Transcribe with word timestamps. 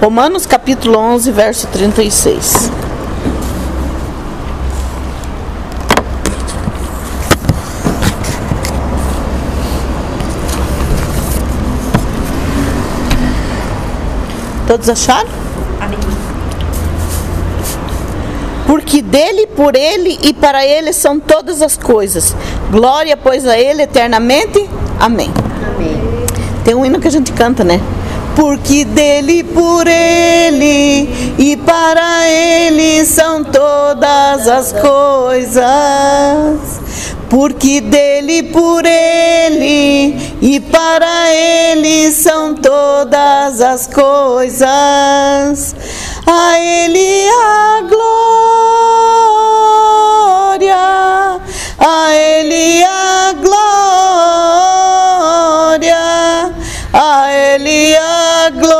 Romanos 0.00 0.44
capítulo 0.44 0.98
11, 0.98 1.30
verso 1.32 1.66
36. 1.68 2.70
Todos 14.66 14.88
acharam? 14.90 15.30
Amém. 15.80 15.98
Porque 18.66 19.00
dele, 19.00 19.46
por 19.46 19.74
ele 19.74 20.18
e 20.22 20.34
para 20.34 20.66
ele 20.66 20.92
são 20.92 21.18
todas 21.18 21.62
as 21.62 21.76
coisas. 21.76 22.36
Glória, 22.70 23.16
pois, 23.16 23.46
a 23.46 23.58
ele 23.58 23.82
eternamente. 23.82 24.68
Amém. 25.00 25.32
Amém. 25.74 25.96
Tem 26.64 26.74
um 26.74 26.84
hino 26.84 27.00
que 27.00 27.08
a 27.08 27.10
gente 27.10 27.32
canta, 27.32 27.64
né? 27.64 27.80
Porque 28.36 28.84
dele, 28.84 29.42
por 29.42 29.86
ele 29.86 31.08
e 31.38 31.56
para 31.56 32.28
ele 32.28 33.02
são 33.06 33.42
todas 33.42 34.46
as 34.46 34.72
coisas. 34.74 35.64
Porque 37.30 37.80
dele, 37.80 38.42
por 38.44 38.84
ele 38.84 40.36
e 40.42 40.60
para 40.60 41.32
ele 41.32 42.12
são 42.12 42.54
todas 42.54 43.62
as 43.62 43.86
coisas. 43.86 44.68
A 46.26 46.60
ele 46.60 47.26
a 47.28 47.82
glória, 50.58 50.76
a 51.78 52.14
ele 52.14 52.84
a 52.84 53.32
glória, 53.42 54.35
glória, 58.50 58.76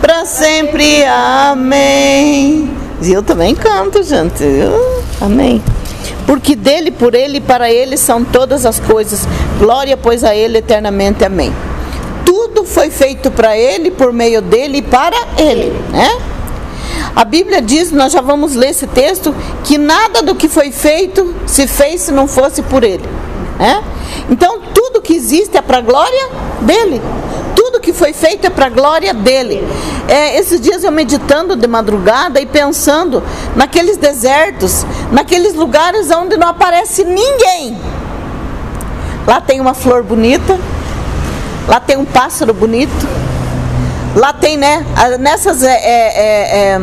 para 0.00 0.24
sempre. 0.24 1.04
Amém. 1.04 2.70
E 3.02 3.12
eu 3.12 3.22
também 3.22 3.54
canto, 3.54 4.02
gente. 4.02 4.44
Amém. 5.20 5.62
Porque 6.26 6.56
dele, 6.56 6.90
por 6.90 7.14
ele 7.14 7.38
e 7.38 7.40
para 7.40 7.70
ele 7.70 7.96
são 7.96 8.24
todas 8.24 8.66
as 8.66 8.80
coisas. 8.80 9.28
Glória, 9.58 9.96
pois, 9.96 10.24
a 10.24 10.34
ele 10.34 10.58
eternamente. 10.58 11.24
Amém. 11.24 11.54
Tudo 12.24 12.64
foi 12.64 12.90
feito 12.90 13.30
para 13.30 13.56
ele, 13.56 13.90
por 13.90 14.12
meio 14.12 14.42
dele 14.42 14.78
e 14.78 14.82
para 14.82 15.16
ele, 15.38 15.72
né? 15.90 16.10
A 17.14 17.24
Bíblia 17.24 17.62
diz, 17.62 17.92
nós 17.92 18.12
já 18.12 18.20
vamos 18.20 18.54
ler 18.54 18.70
esse 18.70 18.86
texto, 18.86 19.34
que 19.64 19.78
nada 19.78 20.22
do 20.22 20.34
que 20.34 20.48
foi 20.48 20.70
feito 20.70 21.34
se 21.46 21.66
fez 21.66 22.02
se 22.02 22.12
não 22.12 22.26
fosse 22.28 22.60
por 22.62 22.84
ele, 22.84 23.04
né? 23.58 23.82
Então, 24.28 24.60
que 25.06 25.14
existe 25.14 25.56
é 25.56 25.62
para 25.62 25.78
a 25.78 25.80
glória 25.80 26.28
dele. 26.60 27.00
Tudo 27.54 27.80
que 27.80 27.92
foi 27.92 28.12
feito 28.12 28.46
é 28.46 28.50
para 28.50 28.66
a 28.66 28.68
glória 28.68 29.14
dele. 29.14 29.66
É, 30.08 30.36
esses 30.36 30.60
dias 30.60 30.82
eu 30.84 30.90
meditando 30.90 31.56
de 31.56 31.66
madrugada 31.66 32.40
e 32.40 32.44
pensando 32.44 33.22
naqueles 33.54 33.96
desertos, 33.96 34.84
naqueles 35.12 35.54
lugares 35.54 36.10
onde 36.10 36.36
não 36.36 36.48
aparece 36.48 37.04
ninguém. 37.04 37.78
Lá 39.26 39.40
tem 39.40 39.60
uma 39.60 39.74
flor 39.74 40.02
bonita, 40.02 40.58
lá 41.66 41.80
tem 41.80 41.96
um 41.96 42.04
pássaro 42.04 42.52
bonito, 42.52 43.08
lá 44.14 44.32
tem, 44.32 44.56
né, 44.56 44.84
nessas 45.18 45.62
é, 45.62 45.72
é, 45.72 45.78
é, 45.78 46.72
é, 46.72 46.80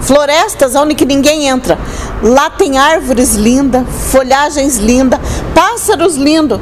florestas 0.00 0.74
onde 0.74 0.94
que 0.94 1.04
ninguém 1.04 1.48
entra. 1.48 1.78
Lá 2.22 2.50
tem 2.50 2.78
árvores 2.78 3.34
lindas, 3.34 3.84
folhagens 4.10 4.76
lindas, 4.76 5.18
pássaros 5.54 6.16
lindos 6.16 6.60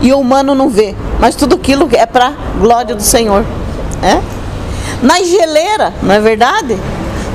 e 0.00 0.12
o 0.12 0.20
humano 0.20 0.54
não 0.54 0.68
vê. 0.68 0.94
Mas 1.18 1.34
tudo 1.34 1.56
aquilo 1.56 1.88
é 1.92 2.06
para 2.06 2.32
glória 2.60 2.94
do 2.94 3.02
Senhor. 3.02 3.44
É? 4.02 4.20
Na 5.02 5.22
geleira, 5.22 5.92
não 6.02 6.14
é 6.14 6.20
verdade? 6.20 6.78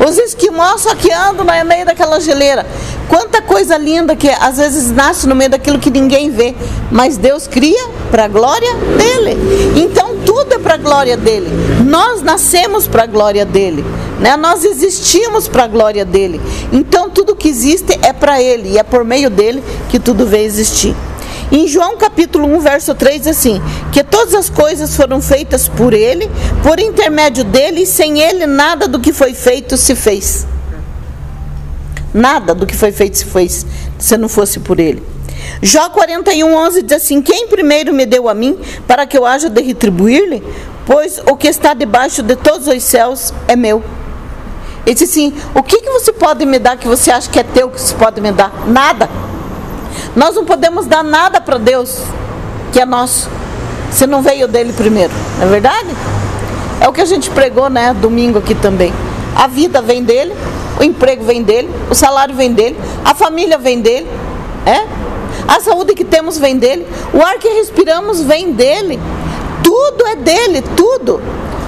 Os 0.06 0.18
esquimós 0.18 0.82
só 0.82 0.96
que 0.96 1.12
andam 1.12 1.46
no 1.46 1.66
meio 1.66 1.86
daquela 1.86 2.20
geleira. 2.20 2.66
Quanta 3.08 3.42
coisa 3.42 3.78
linda 3.78 4.16
que 4.16 4.30
às 4.30 4.58
vezes 4.58 4.92
nasce 4.92 5.28
no 5.28 5.36
meio 5.36 5.52
daquilo 5.52 5.80
que 5.80 5.90
ninguém 5.90 6.30
vê. 6.30 6.56
Mas 6.92 7.16
Deus 7.16 7.48
cria 7.48 7.88
para 8.10 8.26
a 8.26 8.28
glória 8.28 8.74
dele. 8.98 9.38
Então 9.76 10.18
tudo 10.26 10.56
é 10.56 10.58
para 10.58 10.74
a 10.74 10.78
glória 10.78 11.16
dele. 11.16 11.50
Nós 11.86 12.22
nascemos 12.22 12.88
para 12.88 13.04
a 13.04 13.08
glória 13.08 13.46
dele. 13.46 13.86
Né? 14.20 14.36
Nós 14.36 14.64
existimos 14.64 15.48
para 15.48 15.66
a 15.66 15.68
glória 15.68 16.04
dele. 16.04 16.42
Então 16.72 17.10
tudo 17.10 17.36
que 17.36 17.48
existe 17.48 17.98
é 18.02 18.12
para 18.12 18.42
ele. 18.42 18.72
E 18.72 18.78
é 18.78 18.84
por 18.84 19.04
meio 19.04 19.30
dele 19.30 19.64
que 19.90 20.00
tudo 20.00 20.26
veio 20.26 20.46
existir. 20.46 20.96
Em 21.56 21.68
João 21.68 21.96
capítulo 21.98 22.48
1, 22.56 22.60
verso 22.62 22.96
3 22.96 23.22
diz 23.22 23.28
assim: 23.28 23.62
Que 23.92 24.04
todas 24.04 24.34
as 24.34 24.50
coisas 24.50 24.96
foram 24.96 25.22
feitas 25.22 25.68
por 25.68 25.94
ele, 25.94 26.28
por 26.64 26.80
intermédio 26.80 27.44
dele, 27.44 27.84
e 27.84 27.86
sem 27.86 28.20
ele 28.20 28.48
nada 28.48 28.88
do 28.88 29.00
que 29.00 29.14
foi 29.14 29.36
feito 29.36 29.78
se 29.78 29.96
fez. 29.96 30.48
Nada 32.12 32.56
do 32.56 32.66
que 32.66 32.76
foi 32.76 32.92
feito 32.92 33.20
se 33.20 33.26
fez, 33.26 33.68
se 34.00 34.18
não 34.18 34.28
fosse 34.28 34.62
por 34.62 34.80
ele. 34.80 35.04
Jó 35.62 35.92
41, 35.92 36.56
11 36.56 36.82
diz 36.82 36.98
assim: 36.98 37.22
Quem 37.22 37.48
primeiro 37.48 37.94
me 37.94 38.08
deu 38.08 38.28
a 38.28 38.34
mim, 38.34 38.58
para 38.88 39.06
que 39.06 39.16
eu 39.16 39.24
haja 39.24 39.48
de 39.48 39.62
retribuir-lhe? 39.62 40.42
Pois 40.88 41.22
o 41.30 41.38
que 41.38 41.48
está 41.48 41.76
debaixo 41.76 42.24
de 42.24 42.36
todos 42.36 42.66
os 42.66 42.84
céus 42.84 43.32
é 43.48 43.56
meu. 43.56 43.84
Ele 44.88 44.96
disse 44.96 45.04
assim: 45.04 45.32
O 45.54 45.62
que, 45.62 45.82
que 45.82 45.90
você 45.92 46.12
pode 46.12 46.48
me 46.48 46.58
dar 46.58 46.78
que 46.78 46.88
você 46.88 47.12
acha 47.12 47.30
que 47.30 47.38
é 47.38 47.44
teu 47.44 47.70
que 47.70 47.80
você 47.80 47.94
pode 47.94 48.20
me 48.20 48.32
dar? 48.32 48.68
Nada. 48.68 49.08
Nós 50.16 50.36
não 50.36 50.46
podemos 50.46 50.86
dar 50.86 51.04
nada 51.04 51.42
para 51.42 51.58
Deus 51.58 52.04
que 52.72 52.80
é 52.80 52.86
nosso, 52.86 53.30
se 53.92 54.08
não 54.08 54.22
veio 54.22 54.48
dele 54.48 54.74
primeiro, 54.74 55.14
não 55.38 55.48
é 55.48 55.50
verdade? 55.50 55.90
É 56.80 56.88
o 56.88 56.94
que 56.94 57.02
a 57.02 57.06
gente 57.06 57.30
pregou, 57.30 57.70
né, 57.70 57.94
domingo 57.94 58.40
aqui 58.40 58.56
também. 58.56 58.94
A 59.36 59.48
vida 59.48 59.82
vem 59.82 60.04
dele, 60.04 60.34
o 60.80 60.84
emprego 60.84 61.24
vem 61.24 61.44
dele, 61.44 61.70
o 61.90 61.96
salário 61.96 62.36
vem 62.36 62.54
dele, 62.54 62.78
a 63.06 63.14
família 63.14 63.58
vem 63.58 63.82
dele, 63.82 64.08
é? 64.66 64.86
A 65.48 65.60
saúde 65.60 65.94
que 65.94 66.04
temos 66.04 66.38
vem 66.38 66.58
dele, 66.58 66.88
o 67.14 67.22
ar 67.22 67.38
que 67.38 67.48
respiramos 67.50 68.22
vem 68.22 68.54
dele. 68.54 69.00
Tudo 69.64 70.06
é 70.08 70.16
dele, 70.16 70.64
tudo. 70.76 71.22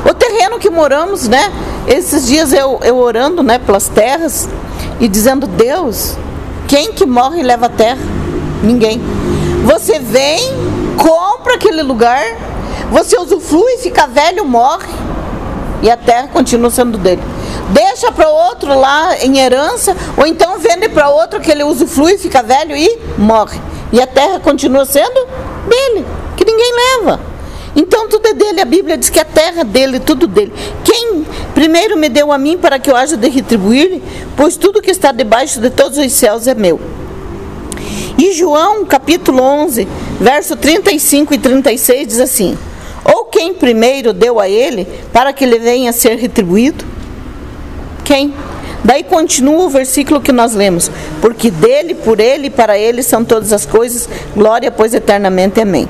O 0.10 0.14
terreno 0.14 0.60
que 0.60 0.70
moramos, 0.70 1.28
né? 1.28 1.52
Esses 1.88 2.28
dias 2.28 2.54
eu, 2.54 2.80
eu 2.84 2.98
orando, 2.98 3.42
né, 3.42 3.58
pelas 3.60 3.88
terras 3.88 4.48
e 5.00 5.08
dizendo: 5.08 5.48
Deus, 5.48 6.16
quem 6.68 6.94
que 6.94 7.06
morre 7.06 7.42
leva 7.42 7.66
a 7.66 7.70
terra? 7.70 8.15
Ninguém. 8.66 9.00
Você 9.64 10.00
vem, 10.00 10.42
compra 10.98 11.54
aquele 11.54 11.84
lugar, 11.84 12.24
você 12.92 13.18
usufrui, 13.18 13.78
fica 13.78 14.08
velho, 14.08 14.44
morre 14.44 14.88
e 15.82 15.90
a 15.90 15.96
terra 15.96 16.28
continua 16.28 16.72
sendo 16.72 16.98
dele. 16.98 17.22
Deixa 17.70 18.12
para 18.12 18.28
outro 18.28 18.78
lá 18.80 19.18
em 19.20 19.38
herança, 19.38 19.96
ou 20.18 20.26
então 20.26 20.58
vende 20.58 20.90
para 20.90 21.10
outro 21.10 21.40
que 21.40 21.52
ele 21.52 21.64
usufrui, 21.64 22.18
fica 22.18 22.42
velho 22.42 22.76
e 22.76 23.00
morre. 23.18 23.60
E 23.92 24.02
a 24.02 24.08
terra 24.08 24.40
continua 24.40 24.86
sendo 24.86 25.28
dele, 25.68 26.06
que 26.36 26.44
ninguém 26.44 26.74
leva. 26.74 27.20
Então 27.76 28.08
tudo 28.08 28.28
é 28.28 28.34
dele, 28.34 28.62
a 28.62 28.66
Bíblia 28.66 28.98
diz 28.98 29.10
que 29.10 29.20
a 29.20 29.26
terra 29.26 29.62
é 29.62 29.64
dele, 29.64 30.00
tudo 30.00 30.28
dele. 30.28 30.54
Quem 30.84 31.26
primeiro 31.54 31.98
me 31.98 32.10
deu 32.10 32.32
a 32.32 32.38
mim 32.38 32.58
para 32.58 32.80
que 32.80 32.90
eu 32.90 32.96
haja 32.96 33.18
de 33.18 33.30
retribuir-lhe, 33.30 34.02
pois 34.36 34.58
tudo 34.58 34.82
que 34.82 34.92
está 34.92 35.12
debaixo 35.12 35.60
de 35.60 35.70
todos 35.70 35.98
os 35.98 36.12
céus 36.14 36.48
é 36.48 36.56
meu. 36.56 36.80
E 38.18 38.32
João, 38.34 38.86
capítulo 38.86 39.42
11, 39.42 39.88
verso 40.22 40.56
35 40.56 41.34
e 41.34 41.38
36 41.38 42.08
diz 42.08 42.20
assim: 42.20 42.58
Ou 43.04 43.26
quem 43.26 43.54
primeiro 43.54 44.14
deu 44.14 44.40
a 44.40 44.48
ele 44.48 44.88
para 45.12 45.34
que 45.34 45.44
ele 45.44 45.60
venha 45.60 45.90
a 45.90 45.94
ser 45.94 46.16
retribuído? 46.18 46.86
Quem? 48.06 48.34
Daí 48.86 49.04
continua 49.04 49.66
o 49.66 49.70
versículo 49.70 50.22
que 50.22 50.32
nós 50.32 50.54
lemos: 50.54 50.90
Porque 51.20 51.52
dele, 51.52 51.94
por 51.94 52.20
ele 52.22 52.48
e 52.48 52.50
para 52.50 52.78
ele 52.78 53.04
são 53.04 53.26
todas 53.26 53.52
as 53.52 53.66
coisas, 53.66 54.08
glória, 54.34 54.72
pois 54.72 54.94
eternamente. 54.94 55.60
Amém. 55.60 55.90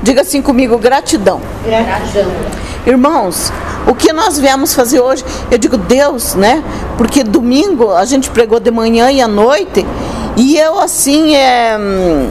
Diga 0.00 0.20
assim 0.20 0.40
comigo: 0.40 0.78
gratidão. 0.78 1.40
Gratidão. 1.64 2.30
Irmãos, 2.86 3.50
o 3.88 3.94
que 3.94 4.12
nós 4.12 4.38
viemos 4.38 4.74
fazer 4.74 5.00
hoje, 5.00 5.24
eu 5.50 5.56
digo 5.56 5.76
Deus, 5.76 6.34
né? 6.34 6.62
Porque 6.98 7.24
domingo 7.24 7.90
a 7.90 8.04
gente 8.04 8.30
pregou 8.30 8.60
de 8.60 8.70
manhã 8.70 9.10
e 9.10 9.22
à 9.22 9.26
noite, 9.26 9.84
e 10.36 10.56
eu 10.56 10.80
assim, 10.80 11.34
é, 11.34 11.76
hum, 11.78 12.30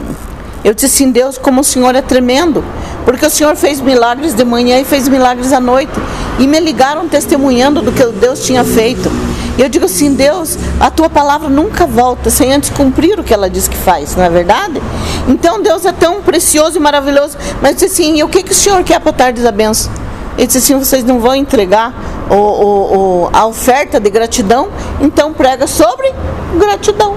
eu 0.62 0.74
disse 0.74 0.86
assim, 0.86 1.10
Deus, 1.10 1.38
como 1.38 1.60
o 1.60 1.64
Senhor 1.64 1.94
é 1.94 2.02
tremendo, 2.02 2.64
porque 3.04 3.24
o 3.24 3.30
Senhor 3.30 3.54
fez 3.56 3.80
milagres 3.80 4.34
de 4.34 4.44
manhã 4.44 4.78
e 4.78 4.84
fez 4.84 5.08
milagres 5.08 5.52
à 5.52 5.60
noite, 5.60 5.92
e 6.38 6.46
me 6.46 6.58
ligaram 6.60 7.08
testemunhando 7.08 7.82
do 7.82 7.92
que 7.92 8.04
Deus 8.06 8.44
tinha 8.44 8.64
feito. 8.64 9.10
E 9.56 9.62
eu 9.62 9.68
digo 9.68 9.84
assim, 9.84 10.14
Deus, 10.14 10.58
a 10.80 10.90
tua 10.90 11.08
palavra 11.08 11.48
nunca 11.48 11.86
volta 11.86 12.28
sem 12.28 12.52
antes 12.52 12.70
cumprir 12.70 13.20
o 13.20 13.22
que 13.22 13.32
ela 13.32 13.48
diz 13.48 13.68
que 13.68 13.76
faz, 13.76 14.16
não 14.16 14.24
é 14.24 14.28
verdade? 14.28 14.82
Então 15.28 15.62
Deus 15.62 15.84
é 15.84 15.92
tão 15.92 16.20
precioso 16.22 16.76
e 16.76 16.80
maravilhoso, 16.80 17.36
mas 17.62 17.76
disse 17.76 18.02
assim, 18.02 18.18
e 18.18 18.24
o 18.24 18.28
que, 18.28 18.42
que 18.42 18.52
o 18.52 18.54
Senhor 18.54 18.82
quer 18.82 19.00
para 19.00 19.12
tarde 19.12 19.42
da 19.42 19.52
benção? 19.52 19.92
Ele 20.36 20.46
disse 20.46 20.58
assim: 20.58 20.78
vocês 20.78 21.04
não 21.04 21.20
vão 21.20 21.34
entregar 21.34 21.94
o, 22.28 22.34
o, 22.34 22.96
o, 23.24 23.30
a 23.32 23.46
oferta 23.46 24.00
de 24.00 24.10
gratidão, 24.10 24.68
então 25.00 25.32
prega 25.32 25.66
sobre 25.66 26.12
gratidão. 26.58 27.14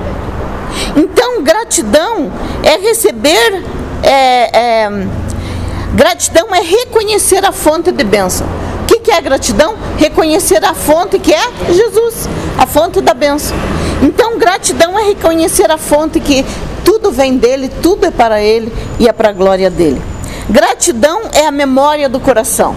Então, 0.97 1.44
gratidão 1.44 2.31
é 2.63 2.77
receber 2.77 3.63
é, 4.03 4.57
é, 4.57 5.07
Gratidão 5.94 6.53
é 6.53 6.61
reconhecer 6.61 7.44
a 7.45 7.51
fonte 7.51 7.91
de 7.91 8.03
bênção. 8.03 8.45
O 8.83 8.85
que, 8.85 8.99
que 8.99 9.11
é 9.11 9.19
gratidão? 9.21 9.75
Reconhecer 9.97 10.63
a 10.63 10.73
fonte 10.73 11.17
que 11.17 11.33
é 11.33 11.51
Jesus, 11.71 12.29
a 12.57 12.65
fonte 12.67 13.01
da 13.01 13.13
bênção. 13.13 13.57
Então, 14.03 14.38
gratidão 14.38 14.97
é 14.99 15.05
reconhecer 15.05 15.71
a 15.71 15.77
fonte 15.77 16.19
que 16.19 16.45
tudo 16.85 17.11
vem 17.11 17.38
dele, 17.38 17.71
tudo 17.81 18.05
é 18.05 18.11
para 18.11 18.41
ele 18.41 18.71
e 18.99 19.07
é 19.07 19.11
para 19.11 19.29
a 19.29 19.33
glória 19.33 19.69
dele. 19.69 20.01
Gratidão 20.49 21.21
é 21.33 21.47
a 21.47 21.51
memória 21.51 22.07
do 22.07 22.19
coração. 22.19 22.75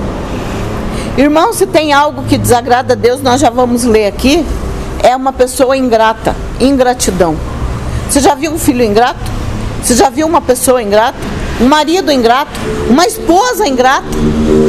Irmão, 1.19 1.53
se 1.53 1.67
tem 1.67 1.93
algo 1.93 2.23
que 2.23 2.39
desagrada 2.39 2.95
a 2.95 2.97
Deus, 2.97 3.21
nós 3.21 3.41
já 3.41 3.51
vamos 3.51 3.85
ler 3.85 4.07
aqui, 4.07 4.47
é 5.03 5.15
uma 5.15 5.33
pessoa 5.33 5.77
ingrata, 5.77 6.35
ingratidão. 6.59 7.37
Você 8.11 8.19
já 8.19 8.35
viu 8.35 8.51
um 8.51 8.59
filho 8.59 8.83
ingrato? 8.83 9.21
Você 9.81 9.95
já 9.95 10.11
viu 10.11 10.27
uma 10.27 10.41
pessoa 10.41 10.83
ingrata? 10.83 11.17
Um 11.61 11.69
marido 11.69 12.11
ingrato? 12.11 12.51
Uma 12.89 13.07
esposa 13.07 13.69
ingrata? 13.69 14.09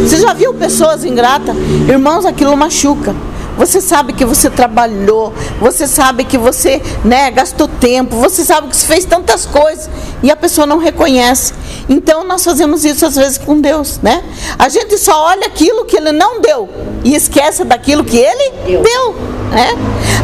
Você 0.04 0.18
já 0.18 0.32
viu 0.32 0.54
pessoas 0.54 1.04
ingratas? 1.04 1.56
Irmãos, 1.90 2.24
aquilo 2.24 2.56
machuca. 2.56 3.16
Você 3.58 3.82
sabe 3.82 4.14
que 4.14 4.24
você 4.24 4.48
trabalhou, 4.48 5.34
você 5.60 5.88
sabe 5.88 6.24
que 6.24 6.38
você 6.38 6.84
né, 7.04 7.32
gastou 7.32 7.68
tempo, 7.68 8.16
você 8.16 8.46
sabe 8.46 8.68
que 8.68 8.76
você 8.76 8.86
fez 8.86 9.06
tantas 9.06 9.48
coisas 9.48 9.90
e 10.22 10.30
a 10.30 10.36
pessoa 10.36 10.68
não 10.68 10.78
reconhece. 10.78 11.52
Então 11.90 12.24
nós 12.24 12.44
fazemos 12.44 12.86
isso 12.86 13.08
às 13.08 13.16
vezes 13.16 13.40
com 13.40 13.60
Deus, 13.60 14.00
né? 14.04 14.24
A 14.60 14.70
gente 14.70 15.00
só 15.00 15.26
olha 15.26 15.48
aquilo 15.48 15.86
que 15.86 15.98
ele 15.98 16.12
não 16.12 16.40
deu 16.42 16.70
e 17.04 17.16
esquece 17.16 17.64
daquilo 17.64 18.04
que 18.04 18.18
ele 18.18 18.52
deu, 18.68 18.82
deu 18.84 19.41
né? 19.52 19.70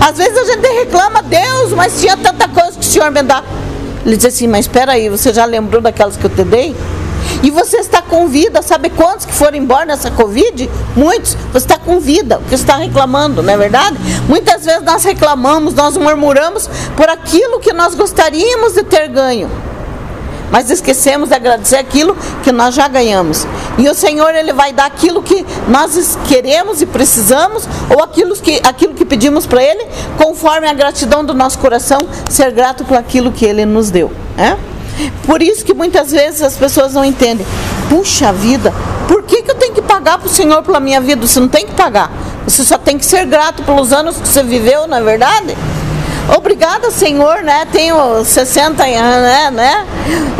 Às 0.01 0.17
vezes 0.17 0.37
a 0.37 0.45
gente 0.45 0.67
reclama, 0.67 1.21
Deus, 1.21 1.73
mas 1.73 1.99
tinha 1.99 2.17
tanta 2.17 2.47
coisa 2.47 2.71
que 2.71 2.79
o 2.79 2.83
Senhor 2.83 3.11
me 3.11 3.21
dá. 3.21 3.43
Ele 4.05 4.15
diz 4.15 4.25
assim, 4.25 4.47
mas 4.47 4.61
espera 4.65 4.93
aí, 4.93 5.09
você 5.09 5.33
já 5.33 5.45
lembrou 5.45 5.81
daquelas 5.81 6.15
que 6.15 6.25
eu 6.25 6.29
te 6.29 6.43
dei? 6.43 6.75
E 7.43 7.51
você 7.51 7.77
está 7.77 8.01
com 8.01 8.27
vida, 8.27 8.61
sabe 8.61 8.89
quantos 8.89 9.25
que 9.25 9.33
foram 9.33 9.57
embora 9.57 9.85
nessa 9.85 10.09
Covid? 10.09 10.69
Muitos. 10.95 11.35
Você 11.51 11.57
está 11.57 11.77
com 11.77 11.99
vida, 11.99 12.37
porque 12.37 12.57
você 12.57 12.63
está 12.63 12.77
reclamando, 12.77 13.43
não 13.43 13.53
é 13.53 13.57
verdade? 13.57 13.97
Muitas 14.27 14.65
vezes 14.65 14.81
nós 14.81 15.03
reclamamos, 15.03 15.73
nós 15.73 15.97
murmuramos 15.97 16.67
por 16.95 17.09
aquilo 17.09 17.59
que 17.59 17.73
nós 17.73 17.93
gostaríamos 17.93 18.73
de 18.73 18.83
ter 18.83 19.07
ganho 19.09 19.66
mas 20.51 20.69
esquecemos 20.69 21.29
de 21.29 21.35
agradecer 21.35 21.77
aquilo 21.77 22.15
que 22.43 22.51
nós 22.51 22.75
já 22.75 22.87
ganhamos. 22.87 23.45
E 23.77 23.87
o 23.89 23.93
Senhor 23.93 24.33
ele 24.33 24.53
vai 24.53 24.73
dar 24.73 24.85
aquilo 24.85 25.21
que 25.21 25.45
nós 25.67 26.17
queremos 26.27 26.81
e 26.81 26.85
precisamos, 26.85 27.67
ou 27.89 28.03
aquilo 28.03 28.35
que, 28.35 28.61
aquilo 28.63 28.93
que 28.93 29.05
pedimos 29.05 29.45
para 29.45 29.63
Ele, 29.63 29.85
conforme 30.17 30.67
a 30.67 30.73
gratidão 30.73 31.23
do 31.23 31.33
nosso 31.33 31.59
coração, 31.59 31.99
ser 32.29 32.51
grato 32.51 32.83
por 32.85 32.97
aquilo 32.97 33.31
que 33.31 33.45
Ele 33.45 33.65
nos 33.65 33.89
deu. 33.89 34.11
É? 34.37 34.57
Por 35.25 35.41
isso 35.41 35.63
que 35.63 35.73
muitas 35.73 36.11
vezes 36.11 36.41
as 36.41 36.55
pessoas 36.55 36.93
não 36.93 37.05
entendem. 37.05 37.45
Puxa 37.89 38.33
vida, 38.33 38.73
por 39.07 39.23
que, 39.23 39.43
que 39.43 39.51
eu 39.51 39.55
tenho 39.55 39.73
que 39.73 39.81
pagar 39.81 40.17
para 40.17 40.27
o 40.27 40.29
Senhor 40.29 40.61
pela 40.63 40.79
minha 40.79 40.99
vida? 40.99 41.25
Você 41.25 41.39
não 41.39 41.47
tem 41.47 41.65
que 41.65 41.73
pagar. 41.73 42.11
Você 42.47 42.63
só 42.63 42.77
tem 42.77 42.97
que 42.97 43.05
ser 43.05 43.25
grato 43.25 43.63
pelos 43.63 43.93
anos 43.93 44.17
que 44.17 44.27
você 44.27 44.41
viveu, 44.41 44.87
não 44.87 44.97
é 44.97 45.01
verdade? 45.01 45.55
Obrigada, 46.35 46.91
Senhor, 46.91 47.41
né? 47.41 47.65
Tenho 47.71 48.23
60 48.23 48.83
anos, 48.83 49.21
né? 49.21 49.51
né? 49.51 49.87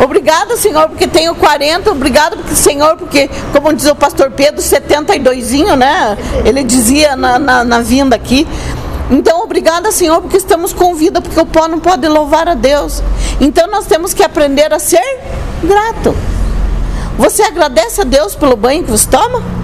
Obrigada, 0.02 0.56
Senhor, 0.56 0.88
porque 0.88 1.06
tenho 1.06 1.34
40. 1.34 1.90
Obrigado, 1.90 2.36
porque, 2.36 2.54
Senhor, 2.54 2.96
porque, 2.96 3.30
como 3.52 3.72
diz 3.72 3.86
o 3.86 3.94
pastor 3.94 4.30
Pedro, 4.30 4.60
72, 4.60 5.50
né? 5.76 6.18
Ele 6.44 6.62
dizia 6.62 7.16
na, 7.16 7.38
na, 7.38 7.64
na 7.64 7.80
vinda 7.80 8.14
aqui. 8.14 8.46
Então, 9.10 9.42
obrigada, 9.42 9.90
Senhor, 9.90 10.20
porque 10.20 10.36
estamos 10.36 10.74
com 10.74 10.94
vida, 10.94 11.22
porque 11.22 11.40
o 11.40 11.46
pó 11.46 11.66
não 11.66 11.80
pode 11.80 12.06
louvar 12.06 12.48
a 12.48 12.54
Deus. 12.54 13.02
Então, 13.40 13.66
nós 13.68 13.86
temos 13.86 14.12
que 14.12 14.22
aprender 14.22 14.72
a 14.74 14.78
ser 14.78 15.02
grato. 15.64 16.14
Você 17.16 17.42
agradece 17.42 18.02
a 18.02 18.04
Deus 18.04 18.34
pelo 18.34 18.56
banho 18.56 18.84
que 18.84 18.90
você 18.90 19.08
toma? 19.08 19.57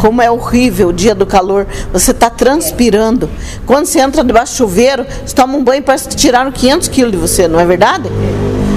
Como 0.00 0.22
é 0.22 0.30
horrível 0.30 0.88
o 0.88 0.92
dia 0.94 1.14
do 1.14 1.26
calor, 1.26 1.66
você 1.92 2.12
está 2.12 2.30
transpirando. 2.30 3.28
Quando 3.66 3.84
você 3.84 4.00
entra 4.00 4.24
debaixo 4.24 4.54
do 4.54 4.56
chuveiro, 4.56 5.04
você 5.26 5.34
toma 5.34 5.58
um 5.58 5.62
banho, 5.62 5.82
parece 5.82 6.08
que 6.08 6.16
tiraram 6.16 6.50
500 6.50 6.88
quilos 6.88 7.12
de 7.12 7.18
você, 7.18 7.46
não 7.46 7.60
é 7.60 7.66
verdade? 7.66 8.08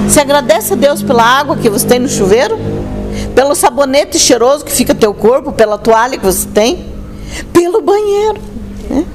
Você 0.06 0.20
agradece 0.20 0.74
a 0.74 0.76
Deus 0.76 1.02
pela 1.02 1.24
água 1.24 1.56
que 1.56 1.70
você 1.70 1.86
tem 1.86 1.98
no 1.98 2.08
chuveiro? 2.10 2.58
Pelo 3.34 3.54
sabonete 3.54 4.18
cheiroso 4.18 4.66
que 4.66 4.72
fica 4.72 4.94
teu 4.94 5.14
corpo, 5.14 5.50
pela 5.50 5.78
toalha 5.78 6.18
que 6.18 6.26
você 6.26 6.46
tem? 6.46 6.92
Pelo 7.54 7.80
banheiro. 7.80 8.40
Né? 8.90 9.06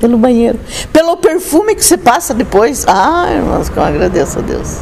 Pelo 0.00 0.16
banheiro. 0.16 0.60
Pelo 0.92 1.16
perfume 1.16 1.74
que 1.74 1.84
você 1.84 1.96
passa 1.96 2.32
depois. 2.32 2.84
Ah, 2.86 3.26
irmãos, 3.34 3.68
eu 3.74 3.82
agradeço 3.82 4.38
a 4.38 4.42
Deus. 4.42 4.76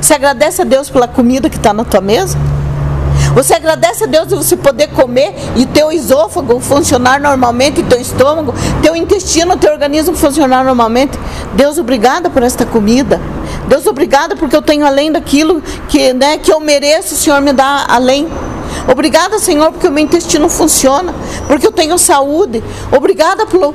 Você 0.00 0.14
agradece 0.14 0.62
a 0.62 0.64
Deus 0.64 0.88
pela 0.88 1.06
comida 1.06 1.50
que 1.50 1.58
está 1.58 1.74
na 1.74 1.84
tua 1.84 2.00
mesa? 2.00 2.38
Você 3.34 3.54
agradece 3.54 4.04
a 4.04 4.06
Deus 4.06 4.28
de 4.28 4.36
você 4.36 4.56
poder 4.56 4.88
comer 4.88 5.34
e 5.56 5.66
teu 5.66 5.90
esôfago 5.90 6.60
funcionar 6.60 7.20
normalmente, 7.20 7.82
teu 7.82 8.00
estômago, 8.00 8.54
teu 8.80 8.94
intestino, 8.94 9.56
teu 9.56 9.72
organismo 9.72 10.14
funcionar 10.14 10.64
normalmente. 10.64 11.18
Deus, 11.52 11.76
obrigada 11.76 12.30
por 12.30 12.44
esta 12.44 12.64
comida. 12.64 13.20
Deus, 13.66 13.88
obrigada 13.88 14.36
porque 14.36 14.54
eu 14.54 14.62
tenho 14.62 14.86
além 14.86 15.10
daquilo 15.10 15.60
que, 15.88 16.12
né, 16.12 16.38
que 16.38 16.52
eu 16.52 16.60
mereço, 16.60 17.14
o 17.14 17.16
Senhor 17.16 17.40
me 17.40 17.52
dá 17.52 17.84
além. 17.88 18.28
Obrigada, 18.88 19.38
Senhor, 19.40 19.72
porque 19.72 19.88
o 19.88 19.92
meu 19.92 20.04
intestino 20.04 20.48
funciona, 20.48 21.12
porque 21.48 21.66
eu 21.66 21.72
tenho 21.72 21.98
saúde. 21.98 22.62
Obrigada 22.96 23.46
pelo 23.46 23.74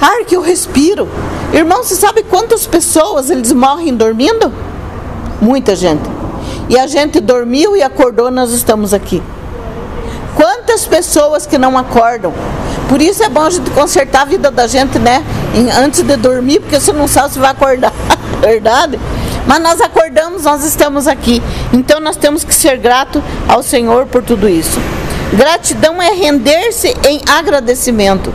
ar 0.00 0.24
que 0.24 0.34
eu 0.34 0.40
respiro. 0.40 1.06
Irmão, 1.52 1.84
você 1.84 1.96
sabe 1.96 2.22
quantas 2.22 2.66
pessoas 2.66 3.28
eles 3.28 3.52
morrem 3.52 3.94
dormindo? 3.94 4.50
Muita 5.40 5.76
gente 5.76 6.19
e 6.70 6.78
a 6.78 6.86
gente 6.86 7.18
dormiu 7.18 7.76
e 7.76 7.82
acordou, 7.82 8.30
nós 8.30 8.52
estamos 8.52 8.94
aqui. 8.94 9.20
Quantas 10.36 10.86
pessoas 10.86 11.44
que 11.44 11.58
não 11.58 11.76
acordam? 11.76 12.32
Por 12.88 13.02
isso 13.02 13.24
é 13.24 13.28
bom 13.28 13.42
a 13.42 13.50
gente 13.50 13.68
consertar 13.72 14.22
a 14.22 14.24
vida 14.24 14.52
da 14.52 14.68
gente, 14.68 14.96
né? 14.96 15.24
Antes 15.76 16.02
de 16.04 16.16
dormir, 16.16 16.60
porque 16.60 16.78
você 16.78 16.92
não 16.92 17.08
sabe 17.08 17.32
se 17.32 17.40
vai 17.40 17.50
acordar, 17.50 17.92
verdade? 18.40 19.00
Mas 19.48 19.60
nós 19.60 19.80
acordamos, 19.80 20.44
nós 20.44 20.64
estamos 20.64 21.08
aqui. 21.08 21.42
Então 21.72 21.98
nós 21.98 22.16
temos 22.16 22.44
que 22.44 22.54
ser 22.54 22.78
grato 22.78 23.20
ao 23.48 23.64
Senhor 23.64 24.06
por 24.06 24.22
tudo 24.22 24.48
isso. 24.48 24.78
Gratidão 25.32 26.00
é 26.00 26.12
render-se 26.12 26.96
em 27.04 27.20
agradecimento. 27.28 28.32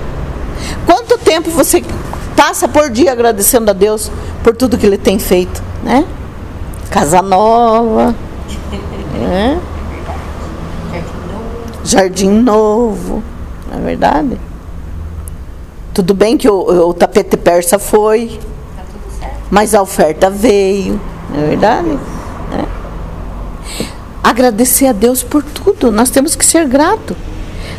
Quanto 0.86 1.18
tempo 1.20 1.50
você 1.50 1.82
passa 2.36 2.68
por 2.68 2.90
dia 2.90 3.14
agradecendo 3.14 3.72
a 3.72 3.74
Deus 3.74 4.12
por 4.44 4.54
tudo 4.54 4.78
que 4.78 4.86
Ele 4.86 4.98
tem 4.98 5.18
feito, 5.18 5.64
né? 5.82 6.04
Casa 6.90 7.22
nova, 7.22 8.16
é? 9.20 9.58
Jardim 11.84 12.30
novo, 12.30 13.24
não 13.70 13.77
é 13.77 13.82
verdade? 13.82 14.39
Tudo 15.94 16.13
bem 16.13 16.38
que 16.38 16.50
o, 16.50 16.89
o 16.89 16.94
tapete 16.94 17.38
persa 17.38 17.77
foi, 17.80 18.39
mas 19.50 19.75
a 19.75 19.82
oferta 19.82 20.30
veio, 20.30 21.00
não 21.30 21.44
é 21.44 21.48
verdade? 21.48 22.00
É. 22.51 22.65
Agradecer 24.24 24.88
a 24.88 24.92
Deus 24.94 25.24
por 25.24 25.44
tudo, 25.44 25.92
nós 25.92 26.10
temos 26.10 26.36
que 26.36 26.46
ser 26.46 26.68
grato. 26.68 27.15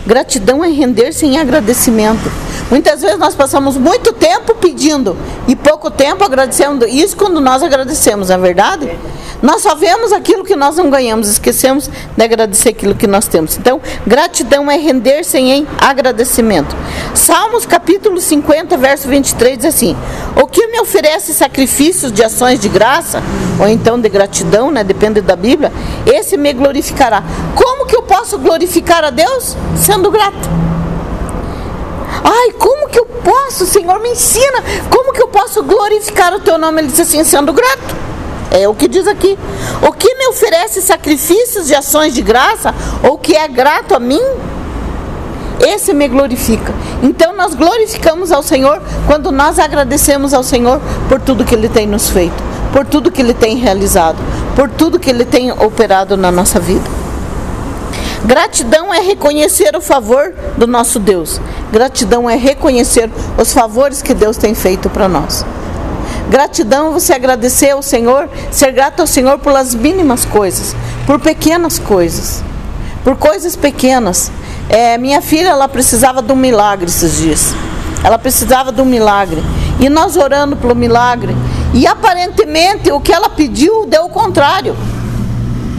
Gratidão 0.06 0.64
é 0.64 0.68
render-se 0.68 1.36
agradecimento. 1.36 2.30
Muitas 2.70 3.00
vezes 3.00 3.18
nós 3.18 3.34
passamos 3.34 3.76
muito 3.76 4.12
tempo 4.12 4.54
pedindo 4.54 5.16
e 5.46 5.54
pouco 5.54 5.90
tempo 5.90 6.24
agradecendo. 6.24 6.86
Isso 6.86 7.16
quando 7.16 7.40
nós 7.40 7.62
agradecemos, 7.62 8.28
não 8.28 8.36
é 8.36 8.38
verdade? 8.38 8.90
Nós 9.42 9.62
só 9.62 9.74
vemos 9.74 10.12
aquilo 10.12 10.44
que 10.44 10.56
nós 10.56 10.76
não 10.76 10.88
ganhamos, 10.88 11.28
esquecemos 11.28 11.90
de 12.16 12.24
agradecer 12.24 12.70
aquilo 12.70 12.94
que 12.94 13.06
nós 13.06 13.26
temos. 13.26 13.58
Então, 13.58 13.80
gratidão 14.06 14.70
é 14.70 14.76
render-se 14.76 15.36
agradecimento. 15.78 16.74
Salmos 17.14 17.66
capítulo 17.66 18.20
50, 18.20 18.76
verso 18.78 19.08
23 19.08 19.58
diz 19.58 19.66
assim: 19.66 19.96
O 20.34 20.46
que 20.46 20.66
me 20.68 20.80
oferece 20.80 21.34
sacrifícios 21.34 22.10
de 22.10 22.24
ações 22.24 22.58
de 22.58 22.68
graça, 22.68 23.22
ou 23.60 23.68
então 23.68 24.00
de 24.00 24.08
gratidão, 24.08 24.70
né, 24.70 24.82
depende 24.82 25.20
da 25.20 25.36
Bíblia, 25.36 25.70
esse 26.06 26.36
me 26.36 26.52
glorificará. 26.52 27.22
Como 27.54 27.86
que 27.86 27.96
eu 27.96 28.02
posso 28.02 28.38
glorificar 28.38 29.04
a 29.04 29.10
Deus? 29.10 29.56
Sendo 29.96 30.10
grato. 30.10 30.50
Ai, 32.22 32.50
como 32.58 32.86
que 32.90 32.98
eu 32.98 33.06
posso, 33.06 33.64
Senhor, 33.64 33.98
me 33.98 34.10
ensina, 34.10 34.62
como 34.90 35.10
que 35.10 35.22
eu 35.22 35.28
posso 35.28 35.62
glorificar 35.62 36.34
o 36.34 36.40
teu 36.40 36.58
nome? 36.58 36.82
Ele 36.82 36.88
disse 36.88 37.00
assim, 37.00 37.24
sendo 37.24 37.50
grato. 37.50 37.96
É 38.50 38.68
o 38.68 38.74
que 38.74 38.88
diz 38.88 39.08
aqui. 39.08 39.38
O 39.80 39.92
que 39.92 40.14
me 40.16 40.26
oferece 40.26 40.82
sacrifícios 40.82 41.66
de 41.66 41.74
ações 41.74 42.12
de 42.12 42.20
graça, 42.20 42.74
ou 43.08 43.16
que 43.16 43.34
é 43.34 43.48
grato 43.48 43.94
a 43.94 43.98
mim, 43.98 44.20
esse 45.60 45.94
me 45.94 46.08
glorifica. 46.08 46.74
Então 47.02 47.34
nós 47.34 47.54
glorificamos 47.54 48.30
ao 48.32 48.42
Senhor 48.42 48.82
quando 49.06 49.32
nós 49.32 49.58
agradecemos 49.58 50.34
ao 50.34 50.42
Senhor 50.42 50.78
por 51.08 51.22
tudo 51.22 51.42
que 51.42 51.54
Ele 51.54 51.70
tem 51.70 51.86
nos 51.86 52.10
feito, 52.10 52.36
por 52.70 52.84
tudo 52.84 53.10
que 53.10 53.22
Ele 53.22 53.32
tem 53.32 53.56
realizado, 53.56 54.18
por 54.54 54.68
tudo 54.68 55.00
que 55.00 55.08
Ele 55.08 55.24
tem 55.24 55.50
operado 55.52 56.18
na 56.18 56.30
nossa 56.30 56.60
vida. 56.60 57.05
Gratidão 58.24 58.92
é 58.92 59.00
reconhecer 59.00 59.76
o 59.76 59.80
favor 59.80 60.32
do 60.56 60.66
nosso 60.66 60.98
Deus. 60.98 61.40
Gratidão 61.72 62.28
é 62.28 62.36
reconhecer 62.36 63.10
os 63.38 63.52
favores 63.52 64.02
que 64.02 64.14
Deus 64.14 64.36
tem 64.36 64.54
feito 64.54 64.88
para 64.88 65.08
nós. 65.08 65.44
Gratidão 66.28 66.92
você 66.92 67.12
agradecer 67.12 67.70
ao 67.70 67.82
Senhor, 67.82 68.28
ser 68.50 68.72
grato 68.72 69.00
ao 69.00 69.06
Senhor 69.06 69.38
pelas 69.38 69.74
mínimas 69.74 70.24
coisas, 70.24 70.74
por 71.06 71.20
pequenas 71.20 71.78
coisas, 71.78 72.42
por 73.04 73.16
coisas 73.16 73.54
pequenas. 73.54 74.30
É, 74.68 74.98
minha 74.98 75.22
filha, 75.22 75.50
ela 75.50 75.68
precisava 75.68 76.20
de 76.20 76.32
um 76.32 76.36
milagre 76.36 76.86
esses 76.86 77.18
dias. 77.18 77.54
Ela 78.02 78.18
precisava 78.18 78.72
de 78.72 78.80
um 78.80 78.84
milagre. 78.84 79.42
E 79.78 79.88
nós 79.88 80.16
orando 80.16 80.56
pelo 80.56 80.74
milagre. 80.74 81.36
E 81.72 81.86
aparentemente 81.86 82.90
o 82.90 83.00
que 83.00 83.12
ela 83.12 83.28
pediu 83.28 83.86
deu 83.86 84.06
o 84.06 84.08
contrário. 84.08 84.74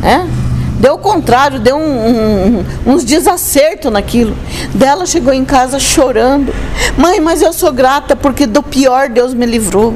É? 0.03 0.46
Deu 0.79 0.93
o 0.93 0.97
contrário, 0.99 1.59
deu 1.59 1.75
um, 1.75 2.59
um, 2.59 2.65
uns 2.85 3.03
desacertos 3.03 3.91
naquilo. 3.91 4.35
Dela 4.73 5.05
chegou 5.05 5.33
em 5.33 5.43
casa 5.43 5.79
chorando. 5.79 6.53
Mãe, 6.97 7.19
mas 7.19 7.41
eu 7.41 7.51
sou 7.51 7.71
grata 7.71 8.15
porque 8.15 8.45
do 8.45 8.61
pior 8.61 9.09
Deus 9.09 9.33
me 9.33 9.45
livrou. 9.45 9.95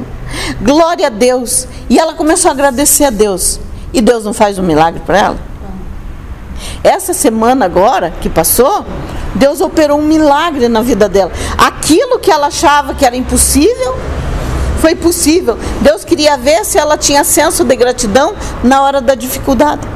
Glória 0.62 1.08
a 1.08 1.10
Deus. 1.10 1.68
E 1.90 2.00
ela 2.00 2.14
começou 2.14 2.50
a 2.50 2.54
agradecer 2.54 3.06
a 3.06 3.10
Deus. 3.10 3.60
E 3.94 4.02
Deus 4.02 4.24
não 4.24 4.34
faz 4.34 4.58
um 4.58 4.64
milagre 4.64 5.02
para 5.06 5.18
ela? 5.18 5.38
Essa 6.84 7.14
semana 7.14 7.66
agora 7.66 8.12
que 8.22 8.30
passou, 8.30 8.86
Deus 9.36 9.62
operou 9.62 10.00
um 10.00 10.04
milagre 10.04 10.68
na 10.68 10.82
vida 10.82 11.08
dela. 11.08 11.32
Aquilo 11.58 12.18
que 12.20 12.32
ela 12.32 12.48
achava 12.48 12.94
que 12.96 13.06
era 13.06 13.16
impossível, 13.16 13.98
foi 14.80 14.96
possível. 14.96 15.58
Deus 15.82 16.04
queria 16.04 16.38
ver 16.38 16.66
se 16.66 16.80
ela 16.80 16.98
tinha 16.98 17.24
senso 17.24 17.64
de 17.64 17.76
gratidão 17.76 18.34
na 18.64 18.82
hora 18.82 19.00
da 19.00 19.14
dificuldade. 19.14 19.88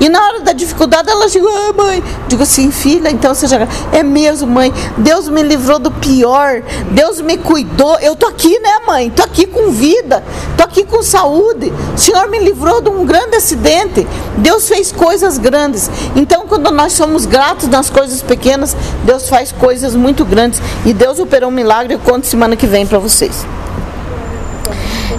E 0.00 0.08
na 0.08 0.22
hora 0.22 0.40
da 0.40 0.52
dificuldade 0.52 1.10
ela 1.10 1.28
chegou, 1.28 1.50
ah, 1.50 1.72
mãe, 1.72 2.02
digo 2.28 2.42
assim, 2.42 2.70
filha, 2.70 3.10
então 3.10 3.34
você 3.34 3.46
já. 3.46 3.66
É 3.92 4.02
mesmo, 4.02 4.46
mãe. 4.46 4.72
Deus 4.96 5.28
me 5.28 5.42
livrou 5.42 5.78
do 5.78 5.90
pior. 5.90 6.62
Deus 6.90 7.20
me 7.20 7.36
cuidou. 7.36 7.98
Eu 8.00 8.16
tô 8.16 8.26
aqui, 8.26 8.58
né, 8.58 8.80
mãe? 8.86 9.10
Tô 9.10 9.22
aqui 9.22 9.46
com 9.46 9.70
vida. 9.70 10.22
Tô 10.56 10.64
aqui 10.64 10.84
com 10.84 11.02
saúde. 11.02 11.72
O 11.94 11.98
Senhor 11.98 12.28
me 12.28 12.38
livrou 12.38 12.80
de 12.80 12.90
um 12.90 13.04
grande 13.04 13.36
acidente. 13.36 14.06
Deus 14.36 14.68
fez 14.68 14.92
coisas 14.92 15.38
grandes. 15.38 15.90
Então, 16.14 16.46
quando 16.46 16.70
nós 16.70 16.92
somos 16.92 17.26
gratos 17.26 17.68
nas 17.68 17.90
coisas 17.90 18.22
pequenas, 18.22 18.76
Deus 19.04 19.28
faz 19.28 19.52
coisas 19.52 19.94
muito 19.94 20.24
grandes. 20.24 20.60
E 20.84 20.92
Deus 20.92 21.18
operou 21.18 21.50
um 21.50 21.52
milagre. 21.52 21.94
Eu 21.94 21.98
conto 21.98 22.26
semana 22.26 22.56
que 22.56 22.66
vem 22.66 22.86
para 22.86 22.98
vocês. 22.98 23.44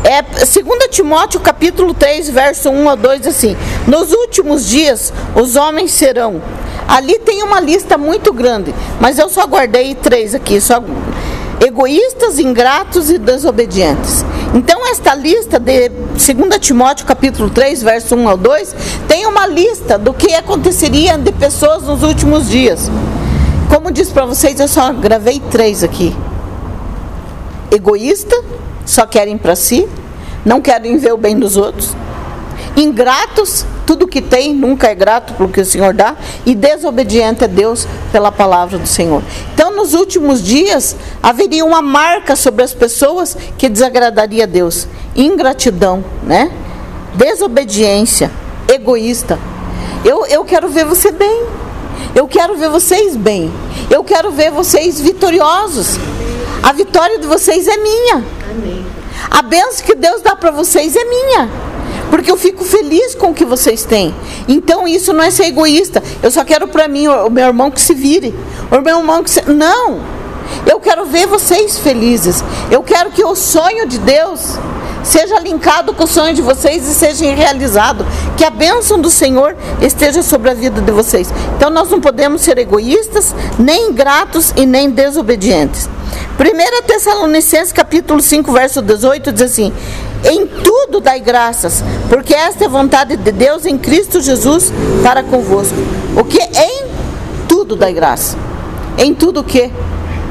É, 0.03 0.21
2 0.21 0.45
Timóteo 0.89 1.39
capítulo 1.39 1.93
3, 1.93 2.29
verso 2.29 2.69
1 2.69 2.89
a 2.89 2.95
2, 2.95 3.27
assim: 3.27 3.55
Nos 3.87 4.11
últimos 4.11 4.65
dias 4.65 5.13
os 5.35 5.55
homens 5.55 5.91
serão. 5.91 6.41
Ali 6.87 7.19
tem 7.19 7.43
uma 7.43 7.59
lista 7.59 7.97
muito 7.97 8.31
grande, 8.31 8.73
mas 8.99 9.19
eu 9.19 9.29
só 9.29 9.45
guardei 9.45 9.93
três 9.95 10.33
aqui, 10.33 10.61
só 10.61 10.81
egoístas, 11.65 12.39
ingratos 12.39 13.09
e 13.09 13.17
desobedientes. 13.17 14.23
Então 14.53 14.87
esta 14.87 15.13
lista 15.13 15.59
de 15.59 15.89
2 15.89 16.17
Timóteo 16.59 17.05
capítulo 17.05 17.49
3, 17.49 17.83
verso 17.83 18.15
1 18.15 18.29
ao 18.29 18.37
2, 18.37 18.75
tem 19.07 19.25
uma 19.25 19.45
lista 19.47 19.97
do 19.97 20.13
que 20.13 20.33
aconteceria 20.33 21.17
de 21.17 21.31
pessoas 21.31 21.83
nos 21.83 22.03
últimos 22.03 22.49
dias. 22.49 22.89
Como 23.69 23.91
disse 23.91 24.11
para 24.11 24.25
vocês, 24.25 24.59
eu 24.59 24.67
só 24.67 24.93
gravei 24.93 25.41
três 25.51 25.83
aqui. 25.83 26.15
Egoísta, 27.69 28.35
só 28.87 29.05
querem 29.05 29.37
para 29.37 29.55
si, 29.55 29.87
não 30.45 30.61
querem 30.61 30.97
ver 30.97 31.13
o 31.13 31.17
bem 31.17 31.37
dos 31.37 31.57
outros. 31.57 31.95
Ingratos, 32.75 33.65
tudo 33.85 34.07
que 34.07 34.21
tem 34.21 34.53
nunca 34.53 34.87
é 34.87 34.95
grato 34.95 35.33
pelo 35.33 35.49
que 35.49 35.59
o 35.59 35.65
Senhor 35.65 35.93
dá, 35.93 36.15
e 36.45 36.55
desobediente 36.55 37.43
a 37.43 37.47
Deus 37.47 37.87
pela 38.11 38.31
palavra 38.31 38.77
do 38.77 38.87
Senhor. 38.87 39.21
Então, 39.53 39.75
nos 39.75 39.93
últimos 39.93 40.43
dias, 40.43 40.95
haveria 41.21 41.65
uma 41.65 41.81
marca 41.81 42.35
sobre 42.35 42.63
as 42.63 42.73
pessoas 42.73 43.35
que 43.57 43.67
desagradaria 43.67 44.43
a 44.43 44.47
Deus: 44.47 44.87
ingratidão, 45.15 46.03
né? 46.23 46.51
Desobediência, 47.15 48.31
egoísta. 48.67 49.37
Eu, 50.05 50.25
eu 50.27 50.45
quero 50.45 50.69
ver 50.69 50.85
você 50.85 51.11
bem. 51.11 51.45
Eu 52.15 52.27
quero 52.27 52.55
ver 52.55 52.69
vocês 52.69 53.15
bem. 53.15 53.51
Eu 53.89 54.03
quero 54.03 54.31
ver 54.31 54.51
vocês 54.51 55.01
vitoriosos. 55.01 55.97
A 56.63 56.71
vitória 56.73 57.19
de 57.19 57.27
vocês 57.27 57.67
é 57.67 57.77
minha. 57.77 58.23
A 59.29 59.41
benção 59.41 59.85
que 59.85 59.95
Deus 59.95 60.21
dá 60.21 60.35
para 60.35 60.51
vocês 60.51 60.95
é 60.95 61.03
minha. 61.03 61.49
Porque 62.09 62.31
eu 62.31 62.37
fico 62.37 62.63
feliz 62.63 63.15
com 63.15 63.31
o 63.31 63.33
que 63.33 63.45
vocês 63.45 63.83
têm. 63.83 64.13
Então 64.47 64.87
isso 64.87 65.11
não 65.13 65.23
é 65.23 65.31
ser 65.31 65.45
egoísta. 65.45 66.01
Eu 66.23 66.31
só 66.31 66.43
quero 66.43 66.67
para 66.67 66.87
mim, 66.87 67.07
o 67.07 67.29
meu 67.29 67.47
irmão 67.47 67.69
que 67.69 67.81
se 67.81 67.93
vire. 67.93 68.33
O 68.71 68.81
meu 68.81 68.99
irmão 68.99 69.23
que 69.23 69.29
se... 69.29 69.41
Não! 69.49 69.99
Eu 70.65 70.79
quero 70.79 71.05
ver 71.05 71.27
vocês 71.27 71.77
felizes. 71.79 72.43
Eu 72.71 72.81
quero 72.81 73.11
que 73.11 73.23
o 73.23 73.35
sonho 73.35 73.87
de 73.87 73.97
Deus 73.99 74.57
seja 75.03 75.39
linkado 75.39 75.93
com 75.93 76.03
o 76.03 76.07
sonho 76.07 76.33
de 76.33 76.41
vocês 76.41 76.87
e 76.87 76.93
seja 76.93 77.33
realizado. 77.33 78.05
Que 78.37 78.45
a 78.45 78.49
bênção 78.49 78.99
do 78.99 79.09
Senhor 79.09 79.55
esteja 79.81 80.23
sobre 80.23 80.49
a 80.49 80.53
vida 80.53 80.81
de 80.81 80.91
vocês. 80.91 81.33
Então 81.55 81.69
nós 81.69 81.89
não 81.89 81.99
podemos 81.99 82.41
ser 82.41 82.57
egoístas, 82.57 83.35
nem 83.59 83.89
ingratos 83.89 84.53
e 84.55 84.65
nem 84.65 84.89
desobedientes. 84.89 85.89
1 86.39 86.85
Tessalonicenses 86.85 87.71
capítulo 87.73 88.21
5, 88.21 88.51
verso 88.51 88.81
18 88.81 89.31
diz 89.31 89.41
assim: 89.41 89.73
Em 90.23 90.45
tudo 90.45 90.99
dai 90.99 91.19
graças, 91.19 91.83
porque 92.09 92.33
esta 92.33 92.63
é 92.63 92.67
a 92.67 92.69
vontade 92.69 93.17
de 93.17 93.31
Deus 93.31 93.65
em 93.65 93.77
Cristo 93.77 94.21
Jesus 94.21 94.71
para 95.03 95.23
convosco. 95.23 95.75
O 96.15 96.23
que 96.23 96.39
em 96.39 96.85
tudo 97.47 97.75
dai 97.75 97.93
graça. 97.93 98.37
Em 98.97 99.13
tudo 99.13 99.41
o 99.41 99.43
que? 99.43 99.71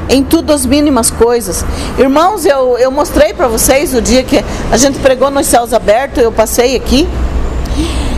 Em 0.09 0.23
tudo 0.23 0.53
as 0.53 0.65
mínimas 0.65 1.11
coisas. 1.11 1.65
Irmãos, 1.97 2.45
eu, 2.45 2.77
eu 2.77 2.89
mostrei 2.89 3.33
para 3.33 3.47
vocês 3.47 3.93
o 3.93 4.01
dia 4.01 4.23
que 4.23 4.43
a 4.71 4.77
gente 4.77 4.99
pregou 4.99 5.29
nos 5.29 5.47
céus 5.47 5.73
abertos, 5.73 6.23
eu 6.23 6.31
passei 6.31 6.75
aqui. 6.75 7.07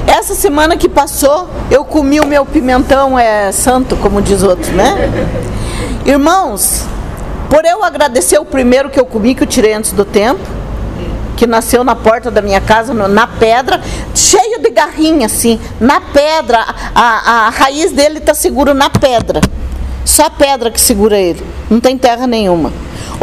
Essa 0.05 0.33
semana 0.33 0.75
que 0.75 0.89
passou, 0.89 1.47
eu 1.69 1.83
comi 1.83 2.19
o 2.19 2.25
meu 2.25 2.45
pimentão 2.45 3.17
é 3.17 3.51
santo, 3.51 3.95
como 3.97 4.21
diz 4.21 4.41
outro, 4.41 4.71
né? 4.73 5.11
Irmãos, 6.05 6.85
por 7.50 7.65
eu 7.65 7.84
agradecer 7.84 8.38
o 8.38 8.46
primeiro 8.46 8.89
que 8.89 9.00
eu 9.00 9.06
comi, 9.06 9.34
que 9.34 9.44
eu 9.44 9.48
tirei 9.48 9.74
antes 9.74 9.91
do 9.91 10.06
tempo, 10.06 10.39
que 11.36 11.48
nasceu 11.48 11.84
na 11.84 11.96
porta 11.96 12.29
da 12.29 12.41
minha 12.41 12.62
casa, 12.62 12.94
na 12.94 13.25
pedra, 13.25 13.82
cheio 14.13 14.60
de 14.62 14.70
garrinha, 14.70 15.25
assim, 15.25 15.60
na 15.79 16.00
pedra. 16.00 16.60
A, 16.94 17.48
a 17.48 17.50
raiz 17.50 17.91
dele 17.91 18.20
está 18.20 18.34
seguro 18.34 18.74
na 18.74 18.89
pedra. 18.89 19.41
Só 20.06 20.29
pedra 20.29 20.70
que 20.70 20.79
segura 20.79 21.18
ele. 21.18 21.41
Não 21.70 21.79
tem 21.79 21.98
terra 21.98 22.27
nenhuma. 22.27 22.72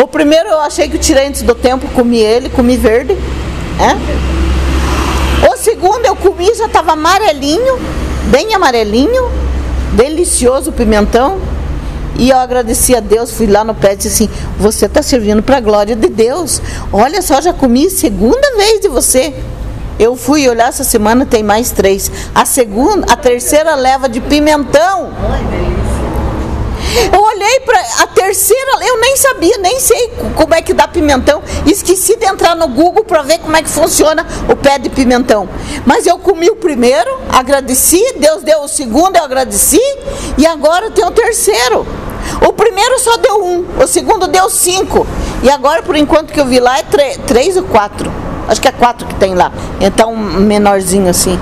O 0.02 0.06
primeiro 0.06 0.49
eu 0.49 0.61
achei 0.61 0.88
que 0.88 0.97
eu 0.97 1.00
tirei 1.00 1.26
antes 1.26 1.42
do 1.42 1.54
tempo, 1.54 1.87
comi 1.88 2.18
ele, 2.18 2.49
comi 2.49 2.76
verde. 2.76 3.12
É? 3.78 5.47
O 5.47 5.56
segundo 5.56 6.04
eu 6.04 6.16
comi, 6.16 6.54
já 6.54 6.66
estava 6.66 6.92
amarelinho, 6.92 7.78
bem 8.30 8.54
amarelinho, 8.54 9.30
delicioso 9.92 10.73
pimentão. 10.73 11.38
E 12.18 12.30
eu 12.30 12.38
agradeci 12.38 12.94
a 12.94 13.00
Deus, 13.00 13.30
fui 13.30 13.46
lá 13.46 13.62
no 13.62 13.75
pé 13.75 13.92
e 13.92 13.96
disse 13.96 14.08
assim: 14.08 14.30
Você 14.58 14.87
está 14.87 15.02
servindo 15.02 15.42
para 15.42 15.58
a 15.58 15.61
glória 15.61 15.94
de 15.94 16.08
Deus. 16.08 16.62
Olha 16.92 17.20
só, 17.20 17.40
já 17.40 17.52
comi 17.52 17.90
segunda 17.90 18.56
vez 18.56 18.80
de 18.80 18.88
você. 18.88 19.35
Eu 19.99 20.14
fui 20.14 20.49
olhar 20.49 20.68
essa 20.68 20.85
semana, 20.85 21.25
tem 21.25 21.42
mais 21.42 21.70
três. 21.70 22.11
A 22.35 22.44
segunda, 22.44 23.06
a 23.11 23.16
terceira 23.16 23.75
leva 23.75 24.08
de 24.08 24.20
pimentão. 24.20 25.11
Eu 27.12 27.20
olhei 27.20 27.61
para 27.61 27.78
a 28.02 28.06
terceira, 28.06 28.85
eu 28.87 29.00
nem 29.00 29.16
sabia, 29.16 29.58
nem 29.58 29.78
sei 29.80 30.12
como 30.35 30.54
é 30.54 30.62
que 30.62 30.73
dá 30.73 30.88
pimentão. 30.88 31.42
Esqueci 31.66 32.16
de 32.16 32.25
entrar 32.25 32.54
no 32.54 32.68
Google 32.68 33.04
para 33.04 33.23
ver 33.23 33.38
como 33.38 33.56
é 33.56 33.62
que 33.62 33.68
funciona 33.68 34.26
o 34.49 34.56
pé 34.56 34.78
de 34.78 34.88
pimentão. 34.88 35.49
Mas 35.85 36.06
eu 36.06 36.18
comi 36.18 36.49
o 36.49 36.56
primeiro, 36.56 37.18
agradeci, 37.30 38.02
Deus 38.18 38.42
deu 38.42 38.61
o 38.61 38.68
segundo, 38.68 39.16
eu 39.16 39.25
agradeci, 39.25 39.80
e 40.38 40.46
agora 40.46 40.90
tem 40.90 41.04
o 41.04 41.11
terceiro. 41.11 41.87
O 42.40 42.52
primeiro 42.52 42.98
só 42.98 43.16
deu 43.16 43.44
um, 43.44 43.64
o 43.82 43.86
segundo 43.86 44.26
deu 44.26 44.48
cinco. 44.50 45.06
E 45.42 45.50
agora, 45.50 45.82
por 45.82 45.96
enquanto 45.96 46.32
que 46.32 46.40
eu 46.40 46.46
vi 46.46 46.60
lá, 46.60 46.78
é 46.78 46.84
três 47.26 47.56
ou 47.56 47.62
quatro. 47.64 48.12
Acho 48.48 48.60
que 48.60 48.68
é 48.68 48.72
quatro 48.72 49.06
que 49.06 49.14
tem 49.14 49.34
lá. 49.34 49.52
Então, 49.80 50.14
menorzinho 50.16 51.08
assim. 51.08 51.38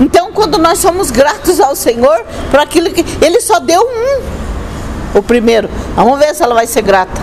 Então, 0.00 0.32
quando 0.32 0.58
nós 0.58 0.78
somos 0.78 1.10
gratos 1.10 1.60
ao 1.60 1.74
Senhor 1.74 2.24
por 2.50 2.60
aquilo 2.60 2.90
que. 2.90 3.04
Ele 3.24 3.40
só 3.40 3.58
deu 3.58 3.80
um. 3.80 5.18
O 5.18 5.22
primeiro. 5.22 5.68
Vamos 5.94 6.18
ver 6.18 6.34
se 6.34 6.42
ela 6.42 6.54
vai 6.54 6.66
ser 6.66 6.82
grata. 6.82 7.20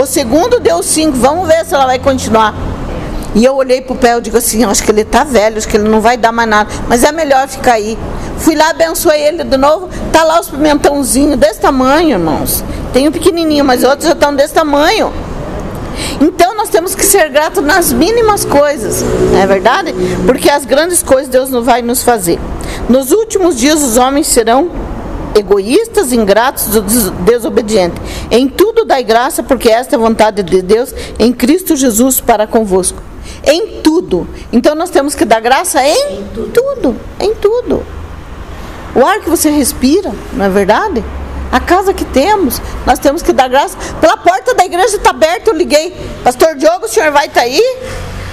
O 0.00 0.06
segundo 0.06 0.58
deu 0.58 0.82
cinco. 0.82 1.16
Vamos 1.16 1.46
ver 1.46 1.64
se 1.64 1.74
ela 1.74 1.86
vai 1.86 1.98
continuar. 1.98 2.54
E 3.34 3.44
eu 3.44 3.56
olhei 3.56 3.80
pro 3.80 3.96
pé 3.96 4.16
e 4.16 4.20
digo 4.20 4.36
assim, 4.36 4.64
acho 4.64 4.82
que 4.84 4.92
ele 4.92 5.04
tá 5.04 5.24
velho, 5.24 5.58
acho 5.58 5.66
que 5.66 5.76
ele 5.76 5.88
não 5.88 6.00
vai 6.00 6.16
dar 6.16 6.30
mais 6.30 6.48
nada. 6.48 6.70
Mas 6.88 7.02
é 7.02 7.10
melhor 7.10 7.48
ficar 7.48 7.72
aí. 7.72 7.98
Fui 8.44 8.54
lá, 8.54 8.70
abençoei 8.70 9.22
ele 9.22 9.42
de 9.42 9.56
novo. 9.56 9.88
Tá 10.12 10.22
lá 10.22 10.38
os 10.38 10.50
pimentãozinhos 10.50 11.38
desse 11.38 11.60
tamanho, 11.60 12.10
irmãos. 12.10 12.62
Tem 12.92 13.08
um 13.08 13.10
pequenininho, 13.10 13.64
mas 13.64 13.82
outros 13.82 14.04
já 14.04 14.12
estão 14.12 14.36
desse 14.36 14.52
tamanho. 14.52 15.10
Então 16.20 16.54
nós 16.54 16.68
temos 16.68 16.94
que 16.94 17.06
ser 17.06 17.30
gratos 17.30 17.64
nas 17.64 17.90
mínimas 17.90 18.44
coisas, 18.44 19.02
não 19.32 19.40
é 19.40 19.46
verdade? 19.46 19.94
Porque 20.26 20.50
as 20.50 20.66
grandes 20.66 21.02
coisas 21.02 21.28
Deus 21.28 21.48
não 21.48 21.62
vai 21.62 21.80
nos 21.80 22.02
fazer. 22.02 22.38
Nos 22.86 23.12
últimos 23.12 23.56
dias 23.56 23.82
os 23.82 23.96
homens 23.96 24.26
serão 24.26 24.70
egoístas, 25.34 26.12
ingratos, 26.12 26.68
desobedientes. 27.20 27.98
Em 28.30 28.46
tudo 28.46 28.84
dai 28.84 29.02
graça, 29.02 29.42
porque 29.42 29.70
esta 29.70 29.94
é 29.94 29.98
a 29.98 30.02
vontade 30.02 30.42
de 30.42 30.60
Deus 30.60 30.94
em 31.18 31.32
Cristo 31.32 31.76
Jesus 31.76 32.20
para 32.20 32.46
convosco. 32.46 33.02
Em 33.42 33.80
tudo. 33.80 34.28
Então 34.52 34.74
nós 34.74 34.90
temos 34.90 35.14
que 35.14 35.24
dar 35.24 35.40
graça 35.40 35.82
em, 35.82 36.18
em 36.18 36.24
tudo. 36.34 36.50
tudo. 36.52 36.96
Em 37.18 37.34
tudo. 37.34 38.03
O 38.94 39.04
ar 39.04 39.20
que 39.20 39.28
você 39.28 39.50
respira, 39.50 40.12
não 40.32 40.44
é 40.44 40.48
verdade? 40.48 41.04
A 41.50 41.60
casa 41.60 41.92
que 41.92 42.04
temos, 42.04 42.60
nós 42.86 42.98
temos 42.98 43.22
que 43.22 43.32
dar 43.32 43.48
graça. 43.48 43.76
Pela 44.00 44.16
porta 44.16 44.54
da 44.54 44.64
igreja 44.64 44.96
está 44.96 45.10
aberta, 45.10 45.50
eu 45.50 45.54
liguei. 45.54 45.94
Pastor 46.22 46.54
Diogo, 46.54 46.86
o 46.86 46.88
senhor 46.88 47.10
vai 47.10 47.26
estar 47.26 47.40
tá 47.40 47.46
aí? 47.46 47.78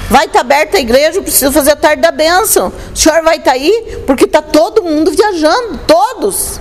Vai 0.10 0.25
estar 0.25 0.39
tá 0.39 0.41
aberta 0.41 0.77
a 0.77 0.80
igreja, 0.80 1.18
eu 1.18 1.24
preciso 1.24 1.51
fazer 1.51 1.72
a 1.72 1.75
tarde 1.75 2.01
da 2.01 2.12
bênção. 2.12 2.72
O 2.94 2.98
senhor 2.98 3.22
vai 3.24 3.38
estar 3.38 3.51
tá 3.51 3.58
aí? 3.58 4.03
Porque 4.06 4.25
está 4.25 4.41
todo 4.41 4.84
mundo 4.84 5.12
viajando, 5.12 5.80
todos. 5.88 6.60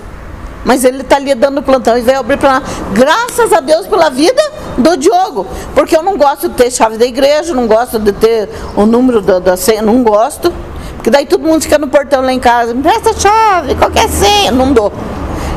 Mas 0.63 0.83
ele 0.83 1.01
está 1.01 1.15
ali 1.15 1.33
dando 1.33 1.61
plantão 1.61 1.97
e 1.97 2.01
veio 2.01 2.19
abrir 2.19 2.37
para 2.37 2.53
lá. 2.53 2.63
Graças 2.93 3.51
a 3.51 3.59
Deus 3.59 3.87
pela 3.87 4.09
vida 4.09 4.41
do 4.77 4.95
Diogo. 4.97 5.47
Porque 5.73 5.95
eu 5.95 6.03
não 6.03 6.17
gosto 6.17 6.49
de 6.49 6.55
ter 6.55 6.71
chave 6.71 6.97
da 6.97 7.05
igreja, 7.05 7.53
não 7.53 7.67
gosto 7.67 7.99
de 7.99 8.11
ter 8.11 8.49
o 8.75 8.85
número 8.85 9.21
da, 9.21 9.39
da 9.39 9.57
senha, 9.57 9.81
não 9.81 10.03
gosto. 10.03 10.53
Porque 11.01 11.09
daí 11.09 11.25
todo 11.25 11.43
mundo 11.43 11.63
fica 11.63 11.79
no 11.79 11.87
portão 11.87 12.21
lá 12.21 12.31
em 12.31 12.39
casa, 12.39 12.75
me 12.75 12.83
presta 12.83 13.11
chave, 13.11 13.73
qualquer 13.73 14.07
senha, 14.07 14.51
não 14.51 14.71
dou. 14.71 14.93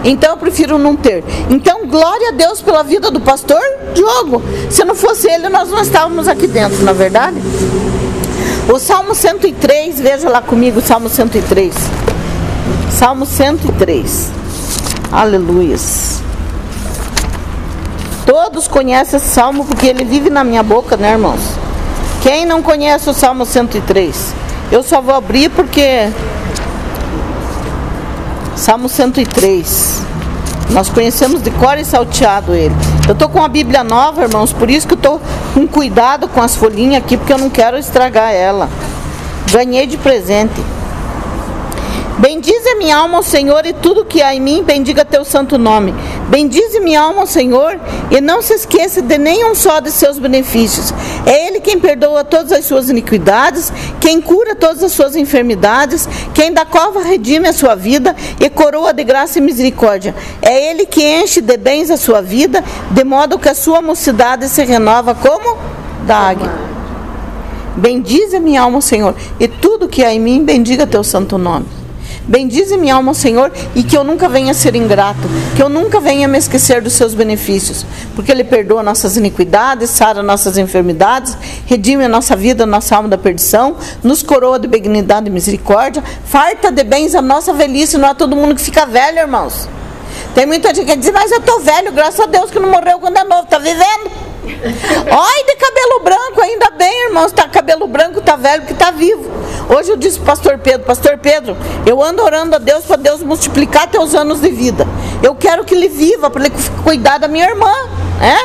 Então 0.03 0.31
eu 0.31 0.37
prefiro 0.39 0.79
não 0.79 0.97
ter. 0.97 1.23
Então, 1.51 1.87
glória 1.87 2.31
a 2.31 2.33
Deus 2.33 2.63
pela 2.63 2.83
vida 2.83 3.11
do 3.11 3.21
pastor 3.21 3.61
Diogo. 3.93 4.43
Se 4.71 4.87
não 4.87 4.95
fosse 4.95 5.31
ele, 5.31 5.51
nós 5.51 5.69
não 5.69 5.83
estávamos 5.83 6.29
aqui 6.29 6.47
dentro, 6.47 6.83
na 6.83 6.93
é 6.93 6.95
verdade? 6.95 7.37
O 8.73 8.79
Salmo 8.79 9.15
103, 9.15 10.01
veja 10.01 10.31
lá 10.31 10.41
comigo 10.41 10.81
Salmo 10.81 11.11
103. 11.11 11.75
Salmo 12.91 13.27
103. 13.27 14.31
Aleluias. 15.13 16.23
Todos 18.25 18.67
conhecem 18.67 19.19
esse 19.19 19.29
salmo 19.29 19.67
porque 19.67 19.87
ele 19.87 20.07
vive 20.07 20.31
na 20.31 20.43
minha 20.43 20.63
boca, 20.63 20.97
né, 20.97 21.13
irmãos? 21.13 21.43
Quem 22.23 22.47
não 22.47 22.63
conhece 22.63 23.11
o 23.11 23.13
Salmo 23.13 23.45
103? 23.45 24.44
Eu 24.71 24.83
só 24.83 25.01
vou 25.01 25.15
abrir 25.15 25.51
porque 25.51 26.11
Salmo 28.57 28.89
103. 28.89 30.03
Nós 30.71 30.89
conhecemos 30.89 31.43
de 31.43 31.51
cor 31.53 31.79
e 31.79 31.85
salteado 31.85 32.55
ele. 32.55 32.75
Eu 33.07 33.13
estou 33.13 33.29
com 33.29 33.43
a 33.43 33.49
Bíblia 33.49 33.85
nova, 33.85 34.23
irmãos, 34.23 34.53
por 34.53 34.71
isso 34.71 34.87
que 34.87 34.95
eu 34.95 34.99
estou 34.99 35.21
com 35.53 35.67
cuidado 35.69 36.27
com 36.27 36.41
as 36.41 36.57
folhinhas 36.57 37.03
aqui, 37.03 37.17
porque 37.17 37.33
eu 37.33 37.39
não 37.39 37.51
quero 37.51 37.77
estragar 37.77 38.33
ela. 38.33 38.69
Ganhei 39.53 39.87
de 39.87 39.97
presente. 39.97 40.61
Bendize 42.17 42.77
minha 42.77 42.97
alma 42.97 43.25
Senhor 43.25 43.67
e 43.67 43.73
tudo 43.73 44.05
que 44.05 44.23
há 44.23 44.33
em 44.33 44.41
mim, 44.41 44.63
bendiga 44.63 45.05
teu 45.05 45.25
santo 45.25 45.59
nome. 45.59 45.93
Bendize 46.29 46.79
minha 46.79 47.01
alma 47.01 47.27
Senhor 47.27 47.77
e 48.09 48.21
não 48.21 48.41
se 48.41 48.55
esqueça 48.55 49.03
de 49.03 49.19
nenhum 49.19 49.53
só 49.53 49.81
de 49.81 49.91
seus 49.91 50.21
benefícios. 50.21 50.95
É 51.27 51.49
Ele 51.49 51.59
quem 51.59 51.81
perdoa 51.81 52.23
todas 52.23 52.53
as 52.53 52.67
suas 52.67 52.89
iniquidades, 52.89 53.73
quem 54.01 54.21
cura 54.21 54.55
todas 54.55 54.85
as 54.85 54.93
suas 54.93 55.17
enfermidades, 55.17 56.09
quem 56.33 56.53
da 56.53 56.65
cova 56.65 57.03
redime 57.03 57.49
a 57.49 57.53
sua 57.53 57.75
vida 57.75 58.15
e 58.41 58.49
coroa 58.49 58.93
de 58.93 59.03
graça 59.03 59.41
e 59.41 59.43
misericórdia. 59.43 60.15
É 60.41 60.71
Ele 60.71 60.87
que 60.87 61.03
enche 61.03 61.41
de 61.41 61.57
bens 61.57 61.91
a 61.91 61.97
sua 61.97 62.23
vida, 62.23 62.63
de 62.93 63.03
modo 63.03 63.41
que 63.41 63.49
a 63.49 63.55
sua 63.57 63.83
mocidade 63.83 64.49
se 64.49 64.63
renova 64.65 65.17
como 65.17 65.59
da 66.07 66.17
águia. 66.17 66.53
Bendize 67.77 68.39
minha 68.39 68.63
alma, 68.63 68.81
Senhor, 68.81 69.17
e 69.41 69.49
tudo 69.49 69.89
que 69.89 70.05
há 70.05 70.15
em 70.15 70.21
mim, 70.21 70.45
bendiga 70.45 70.87
teu 70.87 71.03
santo 71.03 71.37
nome. 71.37 71.84
Bendize 72.27 72.77
minha 72.79 72.95
alma, 72.95 73.13
Senhor, 73.13 73.53
e 73.75 73.83
que 73.83 73.97
eu 73.97 74.03
nunca 74.03 74.31
venha 74.31 74.55
ser 74.55 74.75
ingrato, 74.75 75.21
que 75.55 75.63
eu 75.63 75.69
nunca 75.69 76.01
venha 76.01 76.27
me 76.27 76.39
esquecer 76.39 76.81
dos 76.81 76.95
seus 76.95 77.13
benefícios, 77.13 77.85
porque 78.15 78.33
Ele 78.33 78.43
perdoa 78.43 78.83
nossas 78.83 79.19
iniquidades, 79.19 79.91
sara 79.91 80.23
nossas 80.23 80.57
enfermidades, 80.57 81.37
redime 81.67 82.05
a 82.05 82.09
nossa 82.09 82.35
vida, 82.35 82.65
a 82.65 82.67
nossa 82.67 82.97
alma 82.97 83.11
da 83.11 83.19
perdição, 83.19 83.77
nos 84.03 84.23
coroa 84.23 84.59
de 84.59 84.67
benignidade 84.67 85.27
e 85.29 85.31
misericórdia, 85.31 86.03
farta 86.25 86.73
de 86.73 86.83
bens 86.83 87.15
a 87.15 87.21
nossa 87.21 87.53
velhice, 87.53 87.99
não 87.99 88.09
é 88.09 88.15
todo 88.15 88.35
mundo 88.35 88.55
que 88.55 88.63
fica 88.63 88.87
velho, 88.87 89.19
irmãos. 89.19 89.69
Tem 90.35 90.47
muita 90.47 90.75
gente 90.75 90.87
que 90.87 90.97
diz, 90.97 91.11
mas 91.13 91.31
eu 91.31 91.39
estou 91.39 91.61
velho, 91.61 91.93
graças 91.93 92.21
a 92.21 92.27
Deus 92.27 92.51
que 92.51 92.59
não 92.59 92.71
morreu 92.71 92.99
quando 93.01 93.19
é 93.19 93.25
novo, 93.25 93.43
está 93.43 93.59
vivendo. 93.59 94.24
Olha 95.11 95.45
de 95.47 95.57
cabelo 95.57 96.01
branco, 96.03 96.41
ainda 96.41 96.71
bem, 96.71 97.07
irmãos, 97.07 97.33
tá 97.33 97.49
cabelo 97.49 97.87
branco, 97.87 98.21
tá 98.21 98.37
velho, 98.37 98.67
que 98.67 98.75
tá 98.75 98.91
vivo. 98.91 99.31
Hoje 99.69 99.91
eu 99.91 99.97
disse 99.97 100.19
pro 100.19 100.27
pastor 100.27 100.59
Pedro, 100.59 100.87
pastor 100.87 101.19
Pedro, 101.19 101.57
eu 101.87 102.03
ando 102.03 102.23
orando 102.23 102.57
a 102.57 102.59
Deus 102.59 102.85
para 102.85 102.97
Deus 102.97 103.23
multiplicar 103.23 103.89
teus 103.89 104.15
anos 104.15 104.41
de 104.41 104.51
vida. 104.51 104.87
Eu 105.23 105.35
quero 105.35 105.65
que 105.65 105.75
ele 105.75 105.89
viva 105.89 106.29
para 106.29 106.45
ele 106.45 106.55
cuidar 106.83 107.19
da 107.19 107.29
minha 107.29 107.49
irmã, 107.49 107.73
né? 108.21 108.39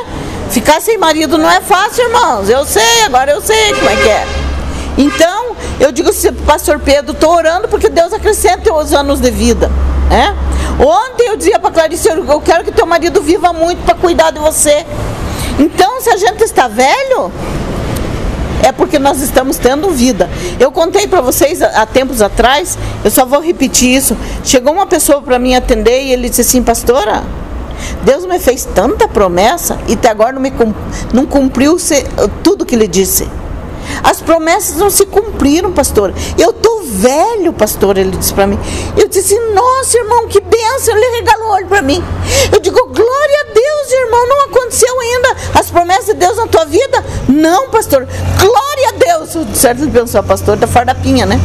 Ficar 0.49 0.81
sem 0.81 0.97
marido 0.97 1.38
não 1.38 1.49
é 1.49 1.62
fácil, 1.62 2.05
irmãos. 2.05 2.49
Eu 2.49 2.65
sei, 2.65 3.03
agora 3.05 3.31
eu 3.31 3.41
sei 3.41 3.73
como 3.73 3.89
é 3.89 3.95
que 3.95 4.09
é. 4.09 4.27
Então, 4.97 5.55
eu 5.79 5.91
digo 5.91 6.09
assim, 6.09 6.33
pastor 6.33 6.79
Pedro, 6.79 7.12
estou 7.12 7.33
orando 7.33 7.67
porque 7.67 7.89
Deus 7.89 8.12
acrescenta 8.12 8.73
os 8.73 8.93
anos 8.93 9.19
de 9.19 9.29
vida. 9.29 9.69
Né? 10.09 10.35
Ontem 10.79 11.27
eu 11.27 11.38
dizia 11.38 11.59
para 11.59 11.71
Clarice, 11.71 12.07
eu 12.07 12.41
quero 12.41 12.63
que 12.63 12.71
teu 12.71 12.85
marido 12.85 13.21
viva 13.21 13.53
muito 13.53 13.83
para 13.83 13.93
cuidar 13.93 14.31
de 14.31 14.39
você. 14.39 14.85
Então, 15.59 15.99
se 16.01 16.09
a 16.09 16.17
gente 16.17 16.41
está 16.43 16.67
velho, 16.67 17.31
é 18.63 18.71
porque 18.71 18.97
nós 18.97 19.21
estamos 19.21 19.57
tendo 19.57 19.89
vida. 19.89 20.29
Eu 20.59 20.71
contei 20.71 21.07
para 21.07 21.21
vocês 21.21 21.61
há 21.61 21.85
tempos 21.85 22.21
atrás, 22.21 22.77
eu 23.03 23.11
só 23.11 23.25
vou 23.25 23.41
repetir 23.41 23.89
isso. 23.89 24.17
Chegou 24.43 24.73
uma 24.73 24.87
pessoa 24.87 25.21
para 25.21 25.37
mim 25.37 25.55
atender 25.55 26.03
e 26.03 26.13
ele 26.13 26.29
disse 26.29 26.41
assim, 26.41 26.63
pastora, 26.63 27.23
Deus 28.03 28.25
me 28.25 28.39
fez 28.39 28.65
tanta 28.65 29.07
promessa 29.07 29.77
e 29.87 29.93
até 29.93 30.09
agora 30.09 30.31
não, 30.31 30.41
me, 30.41 30.51
não 31.13 31.25
cumpriu 31.25 31.77
tudo 32.43 32.65
que 32.65 32.75
ele 32.75 32.87
disse. 32.87 33.27
As 34.03 34.21
promessas 34.21 34.77
não 34.77 34.89
se 34.89 35.05
cumpriram, 35.05 35.71
pastor. 35.71 36.13
Eu 36.37 36.53
tô 36.53 36.81
velho, 36.83 37.51
pastor, 37.53 37.97
ele 37.97 38.15
disse 38.15 38.33
para 38.33 38.47
mim. 38.47 38.59
Eu 38.95 39.07
disse, 39.07 39.37
nossa, 39.53 39.97
irmão, 39.97 40.27
que 40.27 40.39
bênção, 40.39 40.95
ele 40.95 41.17
regalou 41.17 41.51
olho 41.51 41.67
para 41.67 41.81
mim. 41.81 42.03
Não, 47.39 47.69
pastor, 47.69 48.06
glória 48.38 48.89
a 48.89 48.91
Deus. 48.91 49.34
O 49.36 49.56
certo 49.56 49.84
ele 49.84 49.91
pensou, 49.91 50.21
pastor, 50.21 50.58
da 50.58 50.67
fardapinha, 50.67 51.25
né? 51.25 51.39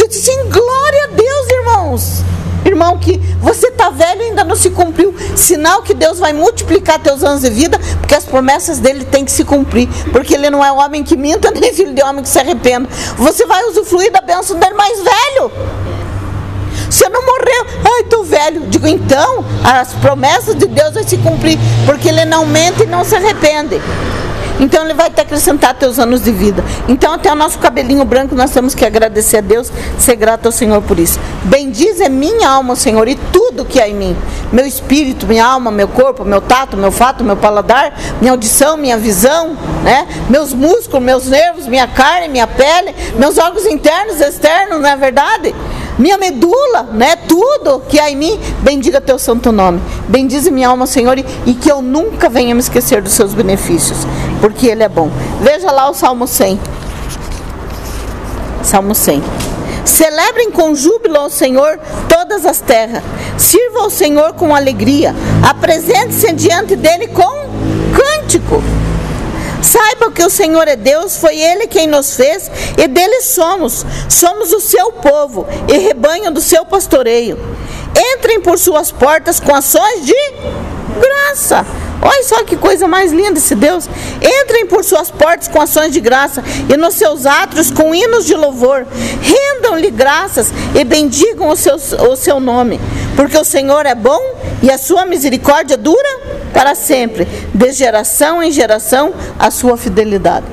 Eu 0.00 0.06
disse, 0.06 0.30
glória 0.44 1.04
a 1.04 1.06
Deus, 1.08 1.50
irmãos. 1.50 2.22
Irmão, 2.64 2.96
que 2.96 3.18
você 3.40 3.68
está 3.68 3.90
velho 3.90 4.22
e 4.22 4.24
ainda 4.26 4.44
não 4.44 4.54
se 4.54 4.70
cumpriu. 4.70 5.12
Sinal 5.34 5.82
que 5.82 5.94
Deus 5.94 6.20
vai 6.20 6.32
multiplicar 6.32 7.00
teus 7.00 7.24
anos 7.24 7.42
de 7.42 7.50
vida, 7.50 7.76
porque 8.00 8.14
as 8.14 8.24
promessas 8.24 8.78
dele 8.78 9.04
têm 9.04 9.24
que 9.24 9.32
se 9.32 9.44
cumprir. 9.44 9.88
Porque 10.12 10.34
ele 10.34 10.48
não 10.48 10.64
é 10.64 10.70
homem 10.70 11.02
que 11.02 11.16
minta, 11.16 11.50
nem 11.58 11.72
filho 11.72 11.92
de 11.92 12.02
homem 12.04 12.22
que 12.22 12.28
se 12.28 12.38
arrependa. 12.38 12.88
Você 13.16 13.46
vai 13.46 13.64
usufruir 13.64 14.12
da 14.12 14.20
bênção 14.20 14.56
dele 14.60 14.74
mais 14.74 14.98
velho. 15.02 15.50
Você 16.88 17.08
não 17.08 17.26
morreu, 17.26 17.66
ai, 17.84 18.02
estou 18.02 18.22
velho. 18.22 18.60
Digo, 18.68 18.86
então, 18.86 19.44
as 19.64 19.92
promessas 19.94 20.54
de 20.54 20.66
Deus 20.66 20.94
vão 20.94 21.02
se 21.02 21.16
cumprir, 21.18 21.58
porque 21.84 22.08
ele 22.08 22.24
não 22.24 22.46
mente 22.46 22.84
e 22.84 22.86
não 22.86 23.04
se 23.04 23.16
arrepende. 23.16 23.80
Então 24.60 24.84
ele 24.84 24.94
vai 24.94 25.10
te 25.10 25.20
acrescentar 25.20 25.74
teus 25.74 25.98
anos 25.98 26.22
de 26.22 26.32
vida. 26.32 26.64
Então 26.88 27.12
até 27.12 27.30
o 27.32 27.34
nosso 27.34 27.58
cabelinho 27.58 28.04
branco 28.04 28.34
nós 28.34 28.50
temos 28.50 28.74
que 28.74 28.84
agradecer 28.84 29.38
a 29.38 29.40
Deus, 29.40 29.70
ser 29.98 30.16
grato 30.16 30.46
ao 30.46 30.52
Senhor 30.52 30.80
por 30.82 30.98
isso. 30.98 31.18
Bendize 31.44 32.02
é 32.02 32.08
minha 32.08 32.48
alma, 32.48 32.76
Senhor, 32.76 33.06
e 33.08 33.14
tudo 33.32 33.64
que 33.64 33.80
há 33.80 33.88
em 33.88 33.94
mim. 33.94 34.16
Meu 34.52 34.66
espírito, 34.66 35.26
minha 35.26 35.44
alma, 35.44 35.70
meu 35.70 35.88
corpo, 35.88 36.24
meu 36.24 36.40
tato, 36.40 36.76
meu 36.76 36.90
fato, 36.90 37.22
meu 37.22 37.36
paladar, 37.36 37.92
minha 38.20 38.32
audição, 38.32 38.76
minha 38.76 38.96
visão, 38.96 39.56
né? 39.82 40.06
Meus 40.28 40.52
músculos, 40.52 41.04
meus 41.04 41.26
nervos, 41.26 41.66
minha 41.66 41.86
carne, 41.86 42.28
minha 42.28 42.46
pele, 42.46 42.94
meus 43.18 43.38
órgãos 43.38 43.66
internos, 43.66 44.20
externos, 44.20 44.80
não 44.80 44.88
é 44.88 44.96
verdade? 44.96 45.54
Minha 45.98 46.18
medula, 46.18 46.82
né? 46.92 47.16
Tudo 47.16 47.80
que 47.88 47.98
há 47.98 48.10
em 48.10 48.16
mim, 48.16 48.38
bendiga 48.62 49.00
teu 49.00 49.18
santo 49.18 49.50
nome. 49.50 49.80
Bendize 50.08 50.50
minha 50.50 50.68
alma, 50.68 50.86
Senhor, 50.86 51.18
e 51.18 51.54
que 51.54 51.70
eu 51.70 51.80
nunca 51.80 52.28
venha 52.28 52.54
me 52.54 52.60
esquecer 52.60 53.00
dos 53.02 53.12
seus 53.12 53.32
benefícios, 53.32 54.06
porque 54.40 54.66
Ele 54.66 54.82
é 54.82 54.88
bom. 54.88 55.10
Veja 55.40 55.70
lá 55.70 55.88
o 55.88 55.94
Salmo 55.94 56.26
100. 56.26 56.60
Salmo 58.62 58.94
100. 58.94 59.22
Celebrem 59.84 60.50
com 60.50 60.74
júbilo 60.74 61.16
ao 61.16 61.30
Senhor 61.30 61.78
todas 62.08 62.44
as 62.44 62.60
terras. 62.60 63.02
Sirva 63.38 63.80
ao 63.80 63.90
Senhor 63.90 64.32
com 64.34 64.54
alegria. 64.54 65.14
Apresente-se 65.48 66.32
diante 66.32 66.74
dele 66.74 67.06
com 67.06 67.46
cântico. 67.94 68.62
Saiba 69.62 70.10
que 70.10 70.22
o 70.22 70.30
Senhor 70.30 70.68
é 70.68 70.76
Deus, 70.76 71.16
foi 71.16 71.38
Ele 71.38 71.66
quem 71.66 71.86
nos 71.86 72.14
fez 72.14 72.50
e 72.76 72.86
dele 72.86 73.22
somos. 73.22 73.84
Somos 74.08 74.52
o 74.52 74.60
seu 74.60 74.92
povo 74.92 75.46
e 75.68 75.78
rebanho 75.78 76.30
do 76.30 76.40
seu 76.40 76.64
pastoreio. 76.64 77.38
Entrem 78.14 78.40
por 78.40 78.58
suas 78.58 78.90
portas 78.90 79.40
com 79.40 79.54
ações 79.54 80.04
de 80.04 80.14
graça. 81.00 81.64
Olha 82.02 82.24
só 82.24 82.44
que 82.44 82.56
coisa 82.56 82.86
mais 82.86 83.12
linda 83.12 83.38
esse 83.38 83.54
Deus. 83.54 83.88
Entrem 84.20 84.66
por 84.66 84.84
suas 84.84 85.10
portas 85.10 85.48
com 85.48 85.60
ações 85.60 85.92
de 85.92 86.00
graça 86.00 86.42
e 86.72 86.76
nos 86.76 86.94
seus 86.94 87.26
átrios 87.26 87.70
com 87.70 87.94
hinos 87.94 88.24
de 88.24 88.34
louvor. 88.34 88.86
Rendam-lhe 89.20 89.90
graças 89.90 90.52
e 90.74 90.84
bendigam 90.84 91.48
o 91.48 91.56
seu, 91.56 91.76
o 91.76 92.16
seu 92.16 92.38
nome. 92.40 92.80
Porque 93.16 93.36
o 93.36 93.44
Senhor 93.44 93.86
é 93.86 93.94
bom 93.94 94.20
e 94.62 94.70
a 94.70 94.78
sua 94.78 95.06
misericórdia 95.06 95.76
dura 95.76 96.20
para 96.52 96.74
sempre, 96.74 97.26
de 97.52 97.72
geração 97.72 98.42
em 98.42 98.50
geração, 98.50 99.12
a 99.38 99.50
sua 99.50 99.76
fidelidade. 99.76 100.46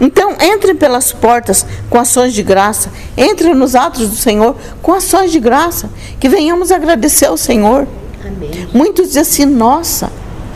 Então, 0.00 0.36
entre 0.40 0.74
pelas 0.74 1.12
portas 1.12 1.64
com 1.88 1.98
ações 1.98 2.34
de 2.34 2.42
graça, 2.42 2.90
entre 3.16 3.54
nos 3.54 3.74
atos 3.74 4.10
do 4.10 4.16
Senhor 4.16 4.54
com 4.82 4.92
ações 4.92 5.32
de 5.32 5.40
graça, 5.40 5.88
que 6.20 6.28
venhamos 6.28 6.70
agradecer 6.70 7.26
ao 7.26 7.36
Senhor. 7.36 7.86
Amém. 8.24 8.68
Muitos 8.72 9.08
dizem 9.08 9.22
assim: 9.22 9.46
nossa, 9.46 10.10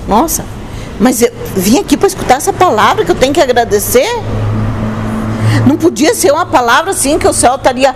nossa, 0.06 0.44
mas 0.98 1.22
eu 1.22 1.32
vim 1.56 1.78
aqui 1.78 1.96
para 1.96 2.08
escutar 2.08 2.36
essa 2.36 2.52
palavra 2.52 3.04
que 3.04 3.10
eu 3.10 3.14
tenho 3.14 3.32
que 3.32 3.40
agradecer. 3.40 4.08
Não 5.66 5.76
podia 5.76 6.14
ser 6.14 6.30
uma 6.32 6.46
palavra 6.46 6.90
assim 6.90 7.18
que 7.18 7.26
o 7.26 7.32
céu 7.32 7.56
estaria 7.56 7.94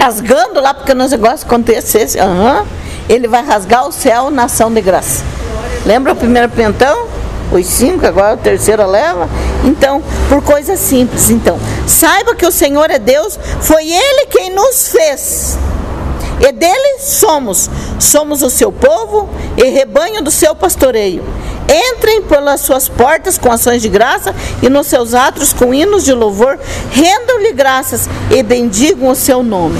rasgando 0.00 0.60
lá 0.60 0.74
porque 0.74 0.92
o 0.92 0.94
negócio 0.94 1.46
acontecesse. 1.46 2.18
Uhum. 2.18 2.66
Ele 3.08 3.28
vai 3.28 3.44
rasgar 3.44 3.86
o 3.86 3.92
céu 3.92 4.30
na 4.30 4.44
ação 4.44 4.72
de 4.72 4.80
graça. 4.80 5.22
Lembra 5.84 6.12
o 6.12 6.16
primeiro 6.16 6.48
pentão? 6.48 7.06
Os 7.52 7.64
cinco, 7.66 8.04
agora 8.04 8.32
a 8.32 8.36
terceira 8.36 8.84
leva. 8.86 9.28
Então, 9.64 10.02
por 10.28 10.42
coisas 10.42 10.80
simples. 10.80 11.30
Então, 11.30 11.58
saiba 11.86 12.34
que 12.34 12.44
o 12.44 12.50
Senhor 12.50 12.90
é 12.90 12.98
Deus, 12.98 13.38
foi 13.60 13.84
Ele 13.88 14.26
quem 14.26 14.52
nos 14.52 14.88
fez. 14.88 15.56
E 16.40 16.52
dele 16.52 16.98
somos. 17.00 17.70
Somos 17.98 18.42
o 18.42 18.50
seu 18.50 18.70
povo 18.70 19.28
e 19.56 19.68
rebanho 19.70 20.22
do 20.22 20.30
seu 20.30 20.54
pastoreio. 20.54 21.24
Entrem 21.68 22.22
pelas 22.22 22.60
suas 22.60 22.88
portas 22.88 23.36
com 23.36 23.50
ações 23.50 23.82
de 23.82 23.88
graça 23.88 24.34
e 24.62 24.68
nos 24.68 24.86
seus 24.86 25.14
atos 25.14 25.52
com 25.52 25.74
hinos 25.74 26.04
de 26.04 26.12
louvor. 26.12 26.58
Rendam-lhe 26.90 27.52
graças 27.52 28.08
e 28.30 28.42
bendigam 28.42 29.08
o 29.08 29.14
seu 29.14 29.42
nome. 29.42 29.78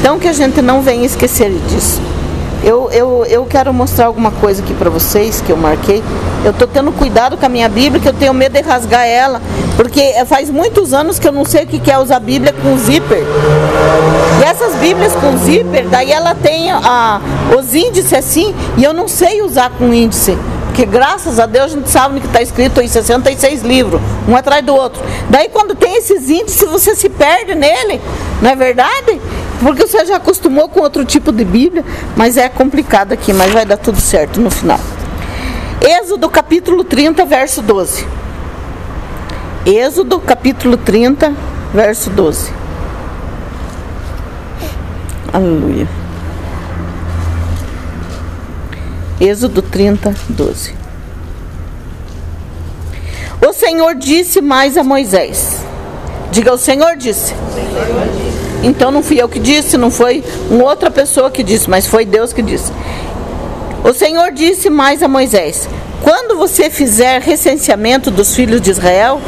Então 0.00 0.18
que 0.18 0.28
a 0.28 0.32
gente 0.32 0.60
não 0.62 0.82
venha 0.82 1.04
esquecer 1.04 1.52
disso. 1.68 2.00
Eu, 2.62 2.90
eu, 2.90 3.24
eu 3.26 3.46
quero 3.46 3.72
mostrar 3.72 4.06
alguma 4.06 4.32
coisa 4.32 4.62
aqui 4.62 4.74
para 4.74 4.90
vocês 4.90 5.40
que 5.40 5.52
eu 5.52 5.56
marquei. 5.56 6.02
Eu 6.44 6.50
estou 6.50 6.66
tendo 6.66 6.90
cuidado 6.90 7.36
com 7.36 7.46
a 7.46 7.48
minha 7.48 7.68
Bíblia, 7.68 8.00
que 8.00 8.08
eu 8.08 8.12
tenho 8.12 8.34
medo 8.34 8.52
de 8.52 8.60
rasgar 8.60 9.06
ela, 9.06 9.40
porque 9.78 10.12
faz 10.26 10.50
muitos 10.50 10.92
anos 10.92 11.20
que 11.20 11.28
eu 11.28 11.30
não 11.30 11.44
sei 11.44 11.62
o 11.62 11.66
que 11.68 11.88
é 11.88 11.96
usar 11.96 12.18
Bíblia 12.18 12.52
com 12.52 12.76
zíper. 12.76 13.22
E 14.40 14.44
essas 14.44 14.74
Bíblias 14.74 15.14
com 15.14 15.36
zíper, 15.36 15.86
daí 15.88 16.10
ela 16.10 16.34
tem 16.34 16.72
a, 16.72 17.20
os 17.56 17.76
índices 17.76 18.12
assim, 18.12 18.52
e 18.76 18.82
eu 18.82 18.92
não 18.92 19.06
sei 19.06 19.40
usar 19.40 19.70
com 19.70 19.94
índice. 19.94 20.36
Porque 20.64 20.84
graças 20.84 21.38
a 21.38 21.46
Deus 21.46 21.66
a 21.66 21.76
gente 21.76 21.88
sabe 21.88 22.18
que 22.18 22.26
está 22.26 22.42
escrito 22.42 22.80
em 22.80 22.88
66 22.88 23.62
livros, 23.62 24.00
um 24.28 24.34
atrás 24.34 24.66
do 24.66 24.74
outro. 24.74 25.00
Daí 25.30 25.48
quando 25.48 25.76
tem 25.76 25.94
esses 25.94 26.28
índices, 26.28 26.68
você 26.68 26.96
se 26.96 27.08
perde 27.08 27.54
nele, 27.54 28.00
não 28.42 28.50
é 28.50 28.56
verdade? 28.56 29.20
Porque 29.60 29.86
você 29.86 30.04
já 30.04 30.16
acostumou 30.16 30.68
com 30.68 30.80
outro 30.80 31.04
tipo 31.04 31.30
de 31.30 31.44
Bíblia, 31.44 31.84
mas 32.16 32.36
é 32.36 32.48
complicado 32.48 33.12
aqui, 33.12 33.32
mas 33.32 33.52
vai 33.52 33.64
dar 33.64 33.76
tudo 33.76 34.00
certo 34.00 34.40
no 34.40 34.50
final. 34.50 34.80
Êxodo 35.80 36.28
capítulo 36.28 36.82
30, 36.82 37.24
verso 37.24 37.62
12. 37.62 38.17
Êxodo 39.66 40.18
capítulo 40.20 40.76
30, 40.76 41.32
verso 41.74 42.10
12. 42.10 42.52
Aleluia. 45.32 45.86
Êxodo 49.20 49.60
30, 49.60 50.14
12. 50.28 50.74
O 53.46 53.52
Senhor 53.52 53.94
disse 53.94 54.40
mais 54.40 54.76
a 54.76 54.84
Moisés: 54.84 55.58
Diga, 56.30 56.54
o 56.54 56.58
Senhor 56.58 56.96
disse. 56.96 57.34
Então 58.62 58.90
não 58.90 59.02
fui 59.02 59.20
eu 59.20 59.28
que 59.28 59.38
disse, 59.38 59.76
não 59.76 59.90
foi 59.90 60.24
uma 60.50 60.64
outra 60.64 60.90
pessoa 60.90 61.30
que 61.30 61.42
disse, 61.42 61.68
mas 61.68 61.86
foi 61.86 62.04
Deus 62.04 62.32
que 62.32 62.42
disse. 62.42 62.72
O 63.84 63.92
Senhor 63.92 64.32
disse 64.32 64.68
mais 64.68 65.02
a 65.02 65.08
Moisés: 65.08 65.68
Quando 66.02 66.36
você 66.36 66.68
fizer 66.68 67.20
recenseamento 67.20 68.10
dos 68.10 68.34
filhos 68.34 68.60
de 68.60 68.70
Israel, 68.70 69.20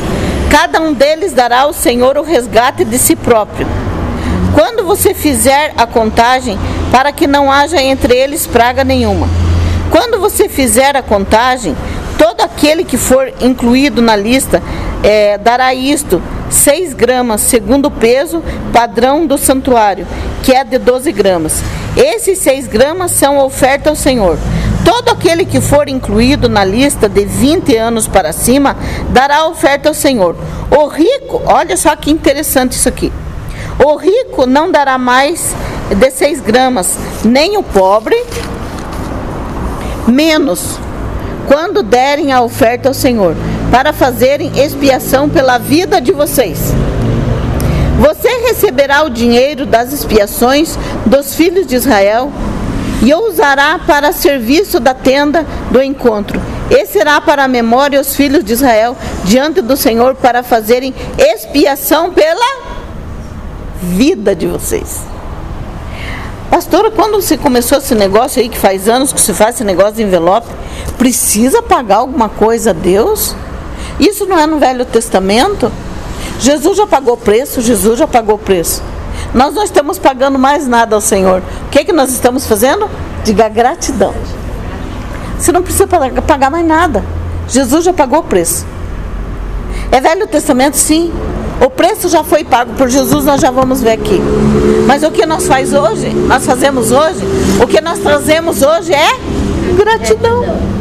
cada 0.50 0.80
um 0.80 0.92
deles 0.92 1.32
dará 1.32 1.60
ao 1.60 1.72
Senhor 1.72 2.18
o 2.18 2.22
resgate 2.22 2.84
de 2.84 2.98
si 2.98 3.14
próprio. 3.14 3.66
Quando 4.54 4.84
você 4.84 5.14
fizer 5.14 5.72
a 5.76 5.86
contagem, 5.86 6.58
para 6.90 7.12
que 7.12 7.26
não 7.26 7.50
haja 7.50 7.80
entre 7.80 8.14
eles 8.14 8.46
praga 8.46 8.82
nenhuma. 8.82 9.28
Quando 9.90 10.18
você 10.18 10.48
fizer 10.48 10.96
a 10.96 11.02
contagem, 11.02 11.76
todo 12.18 12.40
aquele 12.40 12.84
que 12.84 12.96
for 12.96 13.32
incluído 13.40 14.02
na 14.02 14.16
lista 14.16 14.62
é, 15.02 15.38
dará 15.38 15.72
isto 15.72 16.20
6 16.50 16.94
gramas, 16.94 17.40
segundo 17.42 17.86
o 17.86 17.90
peso 17.90 18.42
padrão 18.72 19.26
do 19.26 19.38
santuário, 19.38 20.06
que 20.42 20.52
é 20.52 20.64
de 20.64 20.78
12 20.78 21.12
gramas. 21.12 21.62
Esses 21.96 22.38
6 22.38 22.66
gramas 22.68 23.10
são 23.12 23.38
oferta 23.38 23.90
ao 23.90 23.96
Senhor. 23.96 24.38
Todo 24.84 25.10
aquele 25.10 25.44
que 25.44 25.60
for 25.60 25.88
incluído 25.88 26.48
na 26.48 26.64
lista 26.64 27.08
de 27.08 27.24
20 27.24 27.76
anos 27.76 28.06
para 28.06 28.32
cima 28.32 28.76
dará 29.10 29.46
oferta 29.46 29.88
ao 29.88 29.94
Senhor. 29.94 30.36
O 30.70 30.86
rico, 30.86 31.42
olha 31.44 31.76
só 31.76 31.94
que 31.96 32.10
interessante 32.10 32.72
isso 32.72 32.88
aqui. 32.88 33.12
O 33.84 33.96
rico 33.96 34.46
não 34.46 34.70
dará 34.70 34.98
mais 34.98 35.54
de 35.94 36.10
6 36.10 36.40
gramas, 36.40 36.96
nem 37.24 37.56
o 37.56 37.62
pobre, 37.62 38.16
menos 40.06 40.78
quando 41.46 41.82
derem 41.82 42.32
a 42.32 42.42
oferta 42.42 42.88
ao 42.88 42.94
Senhor 42.94 43.34
para 43.70 43.92
fazerem 43.92 44.52
expiação 44.58 45.28
pela 45.28 45.58
vida 45.58 46.00
de 46.00 46.12
vocês. 46.12 46.72
Você 48.00 48.28
receberá 48.48 49.04
o 49.04 49.10
dinheiro 49.10 49.66
das 49.66 49.92
expiações 49.92 50.78
dos 51.04 51.34
filhos 51.34 51.66
de 51.66 51.76
Israel 51.76 52.32
e 53.02 53.12
o 53.12 53.28
usará 53.28 53.78
para 53.86 54.10
serviço 54.10 54.80
da 54.80 54.94
tenda 54.94 55.44
do 55.70 55.82
encontro. 55.82 56.40
E 56.70 56.86
será 56.86 57.20
para 57.20 57.44
a 57.44 57.48
memória 57.48 58.00
os 58.00 58.16
filhos 58.16 58.42
de 58.42 58.54
Israel 58.54 58.96
diante 59.24 59.60
do 59.60 59.76
Senhor 59.76 60.14
para 60.14 60.42
fazerem 60.42 60.94
expiação 61.18 62.10
pela 62.10 62.80
vida 63.82 64.34
de 64.34 64.46
vocês. 64.46 65.02
Pastora, 66.50 66.90
quando 66.90 67.20
você 67.20 67.36
começou 67.36 67.76
esse 67.76 67.94
negócio 67.94 68.40
aí, 68.40 68.48
que 68.48 68.58
faz 68.58 68.88
anos 68.88 69.12
que 69.12 69.20
você 69.20 69.34
faz 69.34 69.56
esse 69.56 69.64
negócio 69.64 69.96
de 69.96 70.04
envelope, 70.04 70.48
precisa 70.96 71.60
pagar 71.60 71.96
alguma 71.96 72.30
coisa 72.30 72.70
a 72.70 72.72
Deus? 72.72 73.36
Isso 73.98 74.24
não 74.24 74.38
é 74.38 74.46
no 74.46 74.58
Velho 74.58 74.86
Testamento? 74.86 75.70
Jesus 76.40 76.78
já 76.78 76.86
pagou 76.86 77.18
preço, 77.18 77.60
Jesus 77.60 77.98
já 77.98 78.06
pagou 78.06 78.38
preço. 78.38 78.82
Nós 79.34 79.54
não 79.54 79.62
estamos 79.62 79.98
pagando 79.98 80.38
mais 80.38 80.66
nada 80.66 80.94
ao 80.94 81.00
Senhor. 81.00 81.42
O 81.66 81.70
que, 81.70 81.80
é 81.80 81.84
que 81.84 81.92
nós 81.92 82.10
estamos 82.10 82.46
fazendo? 82.46 82.88
Diga 83.22 83.48
gratidão. 83.48 84.14
Você 85.38 85.52
não 85.52 85.62
precisa 85.62 85.86
pagar 85.86 86.50
mais 86.50 86.66
nada. 86.66 87.04
Jesus 87.46 87.84
já 87.84 87.92
pagou 87.92 88.20
o 88.20 88.24
preço. 88.24 88.66
É 89.92 90.00
Velho 90.00 90.26
Testamento, 90.26 90.76
sim. 90.76 91.12
O 91.60 91.68
preço 91.68 92.08
já 92.08 92.24
foi 92.24 92.42
pago 92.42 92.72
por 92.72 92.88
Jesus, 92.88 93.26
nós 93.26 93.40
já 93.40 93.50
vamos 93.50 93.82
ver 93.82 93.92
aqui. 93.92 94.18
Mas 94.86 95.02
o 95.02 95.10
que 95.10 95.26
nós 95.26 95.46
faz 95.46 95.74
hoje, 95.74 96.08
nós 96.08 96.46
fazemos 96.46 96.90
hoje, 96.90 97.20
o 97.62 97.66
que 97.66 97.82
nós 97.82 97.98
trazemos 97.98 98.62
hoje 98.62 98.94
é 98.94 99.10
gratidão 99.76 100.79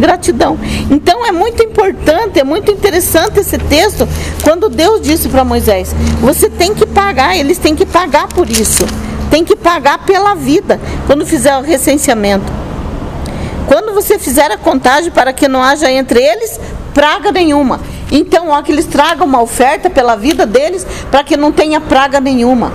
gratidão. 0.00 0.58
Então 0.90 1.24
é 1.26 1.30
muito 1.30 1.62
importante, 1.62 2.40
é 2.40 2.44
muito 2.44 2.70
interessante 2.70 3.38
esse 3.38 3.58
texto, 3.58 4.08
quando 4.42 4.68
Deus 4.68 5.00
disse 5.00 5.28
para 5.28 5.44
Moisés: 5.44 5.94
você 6.20 6.48
tem 6.48 6.74
que 6.74 6.86
pagar, 6.86 7.36
eles 7.36 7.58
têm 7.58 7.76
que 7.76 7.86
pagar 7.86 8.26
por 8.28 8.50
isso, 8.50 8.84
tem 9.30 9.44
que 9.44 9.54
pagar 9.54 9.98
pela 10.04 10.34
vida, 10.34 10.80
quando 11.06 11.24
fizer 11.26 11.56
o 11.56 11.62
recenseamento. 11.62 12.60
Quando 13.66 13.94
você 13.94 14.18
fizer 14.18 14.50
a 14.50 14.56
contagem 14.56 15.12
para 15.12 15.32
que 15.32 15.46
não 15.46 15.62
haja 15.62 15.88
entre 15.92 16.20
eles 16.20 16.58
praga 16.92 17.30
nenhuma. 17.30 17.80
Então, 18.10 18.48
ó, 18.48 18.60
que 18.62 18.72
eles 18.72 18.86
tragam 18.86 19.26
uma 19.26 19.40
oferta 19.40 19.88
pela 19.88 20.16
vida 20.16 20.44
deles 20.44 20.84
para 21.08 21.22
que 21.22 21.36
não 21.36 21.52
tenha 21.52 21.80
praga 21.80 22.18
nenhuma. 22.18 22.72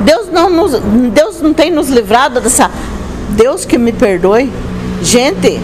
Deus 0.00 0.28
não, 0.30 0.48
nos, 0.48 0.72
Deus 1.12 1.40
não 1.40 1.52
tem 1.52 1.70
nos 1.70 1.88
livrado 1.88 2.40
dessa. 2.40 2.70
Deus 3.30 3.64
que 3.64 3.76
me 3.76 3.92
perdoe. 3.92 4.50
Gente, 5.02 5.60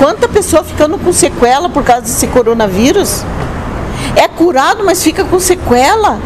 Quanta 0.00 0.26
pessoa 0.26 0.64
ficando 0.64 0.96
com 0.96 1.12
sequela 1.12 1.68
por 1.68 1.84
causa 1.84 2.00
desse 2.00 2.26
coronavírus? 2.28 3.22
É 4.16 4.26
curado, 4.26 4.82
mas 4.82 5.02
fica 5.02 5.24
com 5.24 5.38
sequela. 5.38 6.18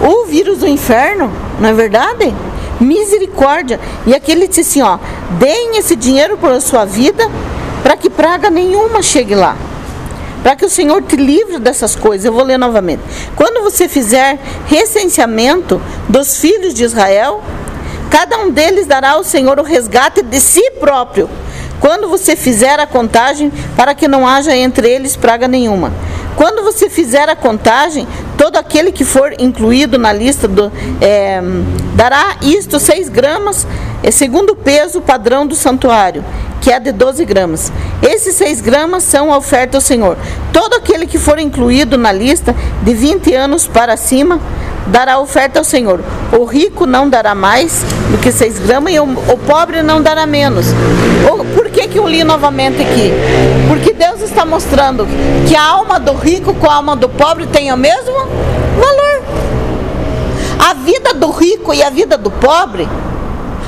O 0.00 0.26
vírus 0.26 0.58
do 0.58 0.66
inferno, 0.66 1.30
não 1.60 1.68
é 1.68 1.72
verdade? 1.72 2.34
Misericórdia. 2.80 3.78
E 4.08 4.12
aquele 4.12 4.48
disse 4.48 4.62
assim, 4.62 4.82
ó, 4.82 4.98
deem 5.38 5.78
esse 5.78 5.94
dinheiro 5.94 6.36
para 6.36 6.60
sua 6.60 6.84
vida, 6.84 7.30
para 7.80 7.96
que 7.96 8.10
praga 8.10 8.50
nenhuma 8.50 9.00
chegue 9.00 9.36
lá. 9.36 9.56
Para 10.42 10.56
que 10.56 10.64
o 10.64 10.70
Senhor 10.70 11.00
te 11.02 11.14
livre 11.14 11.60
dessas 11.60 11.94
coisas. 11.94 12.24
Eu 12.24 12.32
vou 12.32 12.42
ler 12.42 12.58
novamente. 12.58 13.02
Quando 13.36 13.62
você 13.62 13.88
fizer 13.88 14.36
recenseamento 14.66 15.80
dos 16.08 16.38
filhos 16.38 16.74
de 16.74 16.82
Israel, 16.82 17.40
cada 18.10 18.36
um 18.38 18.50
deles 18.50 18.84
dará 18.84 19.10
ao 19.12 19.22
Senhor 19.22 19.60
o 19.60 19.62
resgate 19.62 20.22
de 20.22 20.40
si 20.40 20.72
próprio 20.80 21.30
quando 21.80 22.08
você 22.08 22.34
fizer 22.34 22.78
a 22.80 22.86
contagem, 22.86 23.52
para 23.76 23.94
que 23.94 24.08
não 24.08 24.26
haja 24.26 24.56
entre 24.56 24.88
eles 24.88 25.16
praga 25.16 25.46
nenhuma. 25.46 25.92
Quando 26.36 26.62
você 26.62 26.90
fizer 26.90 27.28
a 27.30 27.34
contagem, 27.34 28.06
todo 28.36 28.56
aquele 28.56 28.92
que 28.92 29.04
for 29.04 29.34
incluído 29.38 29.98
na 29.98 30.12
lista 30.12 30.46
do, 30.46 30.70
é, 31.00 31.40
dará 31.94 32.36
isto 32.42 32.78
6 32.78 33.08
gramas, 33.08 33.66
é 34.02 34.10
segundo 34.10 34.50
o 34.50 34.56
peso 34.56 35.00
padrão 35.00 35.46
do 35.46 35.54
santuário, 35.54 36.22
que 36.60 36.70
é 36.70 36.78
de 36.78 36.92
12 36.92 37.24
gramas. 37.24 37.72
Esses 38.02 38.34
6 38.36 38.60
gramas 38.60 39.02
são 39.02 39.32
a 39.32 39.38
oferta 39.38 39.78
ao 39.78 39.80
Senhor. 39.80 40.18
Todo 40.52 40.74
aquele 40.74 41.06
que 41.06 41.18
for 41.18 41.38
incluído 41.38 41.96
na 41.96 42.12
lista 42.12 42.54
de 42.82 42.92
20 42.92 43.32
anos 43.34 43.66
para 43.66 43.96
cima 43.96 44.38
dará 44.88 45.18
oferta 45.18 45.58
ao 45.58 45.64
Senhor. 45.64 46.00
O 46.38 46.44
rico 46.44 46.86
não 46.86 47.08
dará 47.08 47.34
mais 47.34 47.82
do 48.10 48.18
que 48.18 48.30
6 48.30 48.58
gramas 48.58 48.92
e 48.92 49.00
o, 49.00 49.04
o 49.04 49.38
pobre 49.46 49.82
não 49.82 50.02
dará 50.02 50.26
menos. 50.26 50.66
O, 51.30 51.44
por 51.56 51.65
que, 51.76 51.88
que 51.88 51.98
eu 51.98 52.08
li 52.08 52.24
novamente 52.24 52.80
aqui? 52.80 53.12
Porque 53.68 53.92
Deus 53.92 54.22
está 54.22 54.46
mostrando 54.46 55.06
que 55.46 55.54
a 55.54 55.62
alma 55.62 56.00
do 56.00 56.14
rico 56.14 56.54
com 56.54 56.70
a 56.70 56.76
alma 56.76 56.96
do 56.96 57.06
pobre 57.06 57.46
tem 57.46 57.70
o 57.70 57.76
mesmo 57.76 58.14
valor. 58.78 59.22
A 60.58 60.72
vida 60.72 61.12
do 61.12 61.30
rico 61.30 61.74
e 61.74 61.82
a 61.82 61.90
vida 61.90 62.16
do 62.16 62.30
pobre 62.30 62.88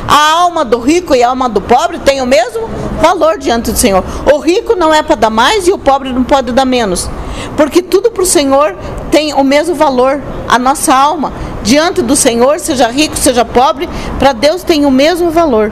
a 0.08 0.32
alma 0.32 0.64
do 0.64 0.78
rico 0.78 1.14
e 1.14 1.22
a 1.22 1.28
alma 1.28 1.50
do 1.50 1.60
pobre 1.60 1.98
tem 1.98 2.22
o 2.22 2.26
mesmo 2.26 2.66
valor 3.02 3.36
diante 3.36 3.70
do 3.70 3.76
Senhor. 3.76 4.02
O 4.32 4.38
rico 4.38 4.74
não 4.74 4.92
é 4.92 5.02
para 5.02 5.16
dar 5.16 5.28
mais 5.28 5.68
e 5.68 5.70
o 5.70 5.76
pobre 5.76 6.10
não 6.10 6.24
pode 6.24 6.50
dar 6.50 6.64
menos. 6.64 7.10
Porque 7.58 7.82
tudo 7.82 8.10
para 8.10 8.22
o 8.22 8.26
Senhor 8.26 8.74
tem 9.10 9.34
o 9.34 9.44
mesmo 9.44 9.74
valor. 9.74 10.22
A 10.48 10.58
nossa 10.58 10.94
alma, 10.94 11.30
diante 11.62 12.00
do 12.00 12.16
Senhor, 12.16 12.58
seja 12.58 12.88
rico, 12.88 13.18
seja 13.18 13.44
pobre, 13.44 13.86
para 14.18 14.32
Deus 14.32 14.62
tem 14.62 14.86
o 14.86 14.90
mesmo 14.90 15.30
valor. 15.30 15.70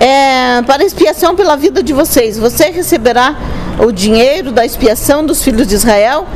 É, 0.00 0.62
para 0.62 0.82
expiação 0.82 1.36
pela 1.36 1.56
vida 1.56 1.82
de 1.82 1.92
vocês, 1.92 2.38
você 2.38 2.70
receberá 2.70 3.36
o 3.78 3.92
dinheiro 3.92 4.50
da 4.50 4.64
expiação 4.64 5.24
dos 5.24 5.42
filhos 5.42 5.66
de 5.66 5.74
Israel 5.74 6.26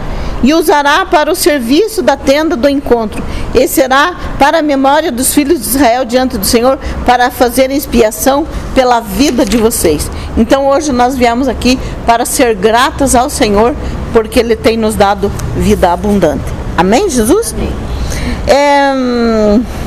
e 0.43 0.53
usará 0.53 1.07
para 1.07 1.33
o 1.33 1.35
serviço 1.35 2.03
da 2.03 2.15
tenda 2.15 2.55
do 2.55 2.69
encontro. 2.69 3.23
E 3.55 3.67
será 3.67 4.15
para 4.39 4.59
a 4.59 4.63
memória 4.63 5.11
dos 5.11 5.33
filhos 5.33 5.63
de 5.63 5.69
Israel 5.69 6.05
diante 6.05 6.37
do 6.37 6.45
Senhor, 6.45 6.79
para 7.07 7.31
fazer 7.31 7.71
expiação 7.71 8.47
pela 8.75 9.01
vida 9.01 9.47
de 9.47 9.57
vocês. 9.57 10.11
Então 10.37 10.67
hoje 10.69 10.93
nós 10.93 11.17
viemos 11.17 11.49
aqui 11.49 11.79
para 12.05 12.27
ser 12.27 12.55
gratas 12.55 13.15
ao 13.15 13.31
Senhor, 13.31 13.75
porque 14.13 14.39
Ele 14.39 14.55
tem 14.55 14.77
nos 14.77 14.95
dado 14.95 15.33
vida 15.57 15.91
abundante. 15.91 16.45
Amém, 16.77 17.09
Jesus? 17.09 17.55
Amém. 17.55 17.73
É... 18.47 19.84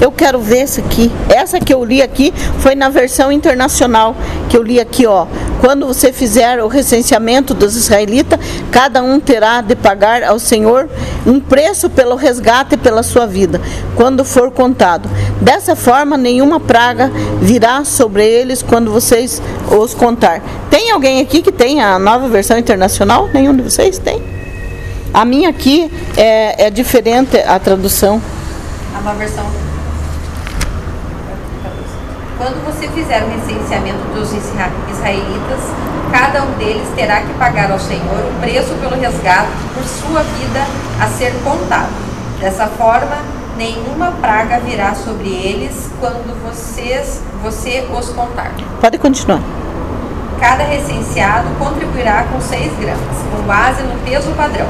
Eu 0.00 0.10
quero 0.10 0.38
ver 0.40 0.58
essa 0.58 0.80
aqui. 0.80 1.10
Essa 1.28 1.60
que 1.60 1.72
eu 1.72 1.84
li 1.84 2.02
aqui 2.02 2.32
foi 2.58 2.74
na 2.74 2.88
versão 2.88 3.30
internacional 3.30 4.16
que 4.48 4.56
eu 4.56 4.62
li 4.62 4.80
aqui, 4.80 5.06
ó. 5.06 5.26
Quando 5.60 5.86
você 5.86 6.12
fizer 6.12 6.62
o 6.62 6.68
recenseamento 6.68 7.54
dos 7.54 7.76
israelitas, 7.76 8.38
cada 8.70 9.02
um 9.02 9.18
terá 9.18 9.60
de 9.60 9.74
pagar 9.74 10.22
ao 10.22 10.38
Senhor 10.38 10.88
um 11.26 11.40
preço 11.40 11.88
pelo 11.88 12.16
resgate 12.16 12.76
pela 12.76 13.02
sua 13.02 13.26
vida, 13.26 13.60
quando 13.96 14.24
for 14.24 14.50
contado. 14.50 15.08
Dessa 15.40 15.74
forma, 15.74 16.16
nenhuma 16.16 16.60
praga 16.60 17.10
virá 17.40 17.84
sobre 17.84 18.26
eles 18.26 18.62
quando 18.62 18.90
vocês 18.90 19.40
os 19.70 19.94
contar. 19.94 20.42
Tem 20.70 20.90
alguém 20.90 21.20
aqui 21.20 21.40
que 21.40 21.52
tem 21.52 21.80
a 21.80 21.98
nova 21.98 22.28
versão 22.28 22.58
internacional? 22.58 23.28
Nenhum 23.32 23.56
de 23.56 23.62
vocês 23.62 23.98
tem? 23.98 24.22
A 25.12 25.24
minha 25.24 25.48
aqui 25.48 25.90
é, 26.16 26.66
é 26.66 26.70
diferente 26.70 27.38
a 27.38 27.58
tradução. 27.58 28.20
A 28.94 29.00
nova 29.00 29.16
versão 29.16 29.44
quando 32.36 32.64
você 32.64 32.88
fizer 32.88 33.22
o 33.22 33.28
recenseamento 33.28 34.04
dos 34.14 34.32
israelitas, 34.32 35.60
cada 36.10 36.42
um 36.42 36.52
deles 36.52 36.86
terá 36.96 37.20
que 37.20 37.32
pagar 37.34 37.70
ao 37.70 37.78
Senhor 37.78 38.02
o 38.02 38.40
preço 38.40 38.74
pelo 38.74 38.98
resgate 39.00 39.50
por 39.74 39.84
sua 39.84 40.22
vida 40.22 40.64
a 41.00 41.06
ser 41.08 41.32
contado. 41.44 41.92
Dessa 42.40 42.66
forma, 42.66 43.16
nenhuma 43.56 44.12
praga 44.20 44.58
virá 44.60 44.94
sobre 44.94 45.28
eles 45.28 45.90
quando 46.00 46.34
vocês, 46.42 47.22
você 47.42 47.86
os 47.96 48.10
contar. 48.10 48.52
Pode 48.80 48.98
continuar. 48.98 49.40
Cada 50.40 50.64
recenseado 50.64 51.48
contribuirá 51.58 52.24
com 52.24 52.40
6 52.40 52.78
gramas, 52.78 53.16
com 53.30 53.42
base 53.42 53.82
no 53.82 53.98
peso 54.04 54.30
padrão 54.32 54.66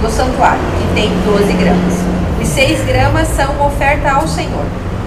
do 0.00 0.10
santuário, 0.10 0.60
que 0.78 0.94
tem 0.94 1.10
12 1.24 1.52
gramas. 1.52 1.94
Os 2.40 2.48
6 2.48 2.84
gramas 2.84 3.28
são 3.28 3.66
oferta 3.66 4.10
ao 4.10 4.26
Senhor 4.26 4.64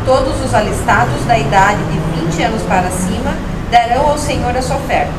Todos 0.08 0.40
os 0.42 0.54
alistados 0.54 1.26
da 1.26 1.38
idade 1.38 1.84
de 1.84 2.00
20 2.22 2.44
anos 2.44 2.62
para 2.62 2.90
cima 2.90 3.34
darão 3.70 4.08
ao 4.08 4.18
Senhor 4.18 4.56
a 4.56 4.62
sua 4.62 4.78
oferta. 4.78 5.12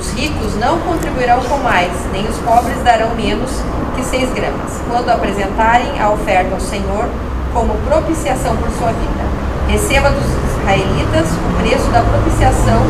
Os 0.00 0.12
ricos 0.12 0.56
não 0.58 0.78
contribuirão 0.78 1.42
com 1.42 1.58
mais, 1.58 1.92
nem 2.10 2.26
os 2.26 2.38
pobres 2.38 2.82
darão 2.82 3.14
menos 3.14 3.50
que 3.94 4.02
6 4.02 4.32
gramas, 4.32 4.80
quando 4.88 5.10
apresentarem 5.10 6.00
a 6.00 6.08
oferta 6.08 6.54
ao 6.54 6.60
Senhor 6.60 7.06
como 7.52 7.74
propiciação 7.86 8.56
por 8.56 8.70
sua 8.78 8.92
vida. 8.92 9.20
Receba 9.68 10.08
dos 10.08 10.24
israelitas 10.24 11.26
o 11.28 11.60
preço 11.60 11.90
da 11.90 12.00
propiciação 12.00 12.80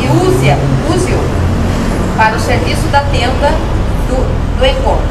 e 0.00 0.06
use-o 0.24 0.94
use 0.94 1.12
para 2.16 2.36
o 2.36 2.40
serviço 2.40 2.86
da 2.92 3.00
tenda 3.00 3.50
do, 4.06 4.56
do 4.56 4.64
encontro. 4.64 5.02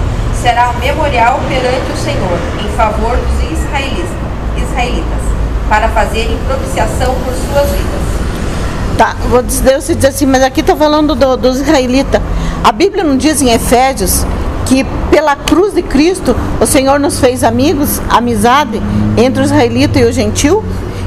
Será 0.41 0.69
um 0.69 0.79
memorial 0.79 1.41
perante 1.49 1.91
o 1.91 1.97
Senhor 1.97 2.39
em 2.63 2.69
favor 2.77 3.17
dos 3.17 3.43
israelitas. 3.51 5.40
Para 5.71 5.87
fazerem 5.87 6.37
propiciação 6.45 7.15
por 7.23 7.33
suas 7.33 7.69
vidas. 7.69 8.01
Tá, 8.97 9.15
Deus 9.63 9.87
diz 9.87 10.03
assim, 10.03 10.25
mas 10.25 10.43
aqui 10.43 10.59
está 10.59 10.75
falando 10.75 11.15
do, 11.15 11.37
dos 11.37 11.61
israelitas. 11.61 12.21
A 12.61 12.73
Bíblia 12.73 13.05
não 13.05 13.15
diz 13.15 13.41
em 13.41 13.51
Efésios 13.51 14.25
que 14.65 14.83
pela 15.09 15.33
cruz 15.33 15.73
de 15.73 15.81
Cristo 15.81 16.35
o 16.59 16.65
Senhor 16.65 16.99
nos 16.99 17.21
fez 17.21 17.41
amigos, 17.41 18.01
amizade 18.09 18.81
entre 19.17 19.41
o 19.41 19.45
israelita 19.45 19.97
e 19.97 20.03
o 20.03 20.11
gentil? 20.11 20.61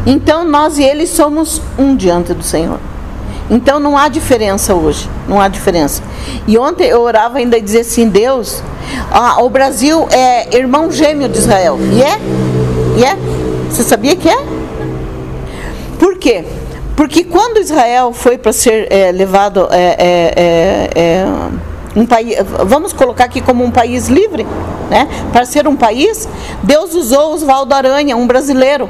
Então 0.07 0.44
nós 0.48 0.79
e 0.79 0.83
eles 0.83 1.11
somos 1.11 1.61
um 1.79 1.94
diante 1.94 2.33
do 2.33 2.42
Senhor. 2.42 2.81
Então 3.50 3.79
não 3.79 3.98
há 3.98 4.09
diferença 4.09 4.74
hoje, 4.74 5.11
não 5.29 5.38
há 5.38 5.46
diferença. 5.46 6.03
E 6.46 6.57
ontem 6.57 6.85
eu 6.85 7.03
orava 7.03 7.37
ainda 7.37 7.59
e 7.59 7.61
dizia 7.61 7.83
assim, 7.83 8.09
Deus, 8.09 8.62
ah, 9.12 9.42
o 9.42 9.50
Brasil 9.50 10.09
é 10.11 10.57
irmão 10.57 10.90
gêmeo 10.90 11.29
de 11.29 11.37
Israel. 11.37 11.79
E 11.92 12.03
é? 12.03 12.18
E 12.96 13.05
é? 13.05 13.43
Você 13.70 13.83
sabia 13.83 14.16
que 14.16 14.29
é? 14.29 14.38
Por 15.98 16.16
quê? 16.18 16.44
Porque 16.96 17.24
quando 17.24 17.59
Israel 17.59 18.12
foi 18.12 18.38
para 18.38 18.53
ser 18.53 18.87
é, 18.90 19.11
levado 19.11 19.68
é, 19.70 19.96
é, 19.98 20.33
é, 20.37 20.90
é, 20.94 21.27
um 21.96 22.07
país, 22.07 22.37
vamos 22.66 22.92
colocar 22.92 23.24
aqui 23.24 23.40
como 23.40 23.64
um 23.64 23.70
país 23.70 24.09
livre, 24.09 24.46
né? 24.88 25.09
Para 25.33 25.44
ser 25.44 25.66
um 25.66 25.77
país, 25.77 26.29
Deus 26.62 26.94
usou 26.94 27.33
Oswaldo 27.33 27.74
Aranha, 27.74 28.16
um 28.16 28.27
brasileiro, 28.27 28.88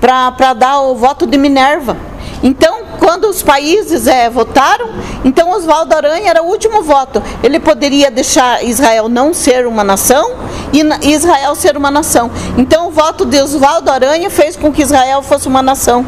para 0.00 0.54
dar 0.54 0.80
o 0.80 0.94
voto 0.94 1.26
de 1.26 1.36
Minerva. 1.36 1.96
Então, 2.42 2.82
quando 2.98 3.24
os 3.24 3.42
países 3.42 4.06
é, 4.06 4.28
votaram, 4.30 4.88
então 5.24 5.50
Oswaldo 5.50 5.94
Aranha 5.94 6.30
era 6.30 6.42
o 6.42 6.46
último 6.46 6.82
voto. 6.82 7.22
Ele 7.42 7.58
poderia 7.58 8.10
deixar 8.10 8.62
Israel 8.62 9.08
não 9.08 9.32
ser 9.32 9.66
uma 9.66 9.82
nação 9.82 10.32
e 10.72 11.12
Israel 11.12 11.54
ser 11.54 11.76
uma 11.76 11.90
nação. 11.90 12.30
Então, 12.58 12.88
o 12.88 12.90
voto 12.90 13.24
de 13.24 13.40
Oswaldo 13.40 13.90
Aranha 13.90 14.28
fez 14.28 14.56
com 14.56 14.72
que 14.72 14.82
Israel 14.82 15.22
fosse 15.22 15.48
uma 15.48 15.62
nação. 15.62 16.04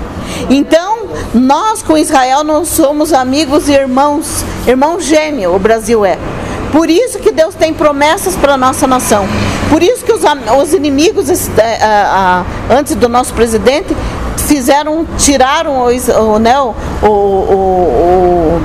Então, 0.50 1.06
nós 1.32 1.82
com 1.82 1.96
Israel 1.96 2.44
não 2.44 2.64
somos 2.64 3.12
amigos 3.12 3.68
e 3.68 3.72
irmãos, 3.72 4.44
irmão 4.66 5.00
gêmeo, 5.00 5.54
o 5.54 5.58
Brasil 5.58 6.04
é. 6.04 6.18
Por 6.72 6.90
isso 6.90 7.18
que 7.20 7.30
Deus 7.30 7.54
tem 7.54 7.72
promessas 7.72 8.36
para 8.36 8.54
a 8.54 8.56
nossa 8.56 8.86
nação. 8.86 9.26
Por 9.70 9.82
isso 9.82 10.04
que 10.04 10.12
os, 10.12 10.22
os 10.60 10.74
inimigos, 10.74 11.28
é, 11.58 11.78
antes 12.70 12.94
do 12.96 13.08
nosso 13.08 13.32
presidente, 13.32 13.96
fizeram, 14.46 15.06
tiraram 15.16 15.84
o, 15.84 16.34
o, 16.34 16.38
né, 16.38 16.60
o, 16.60 16.74
o, 17.06 18.60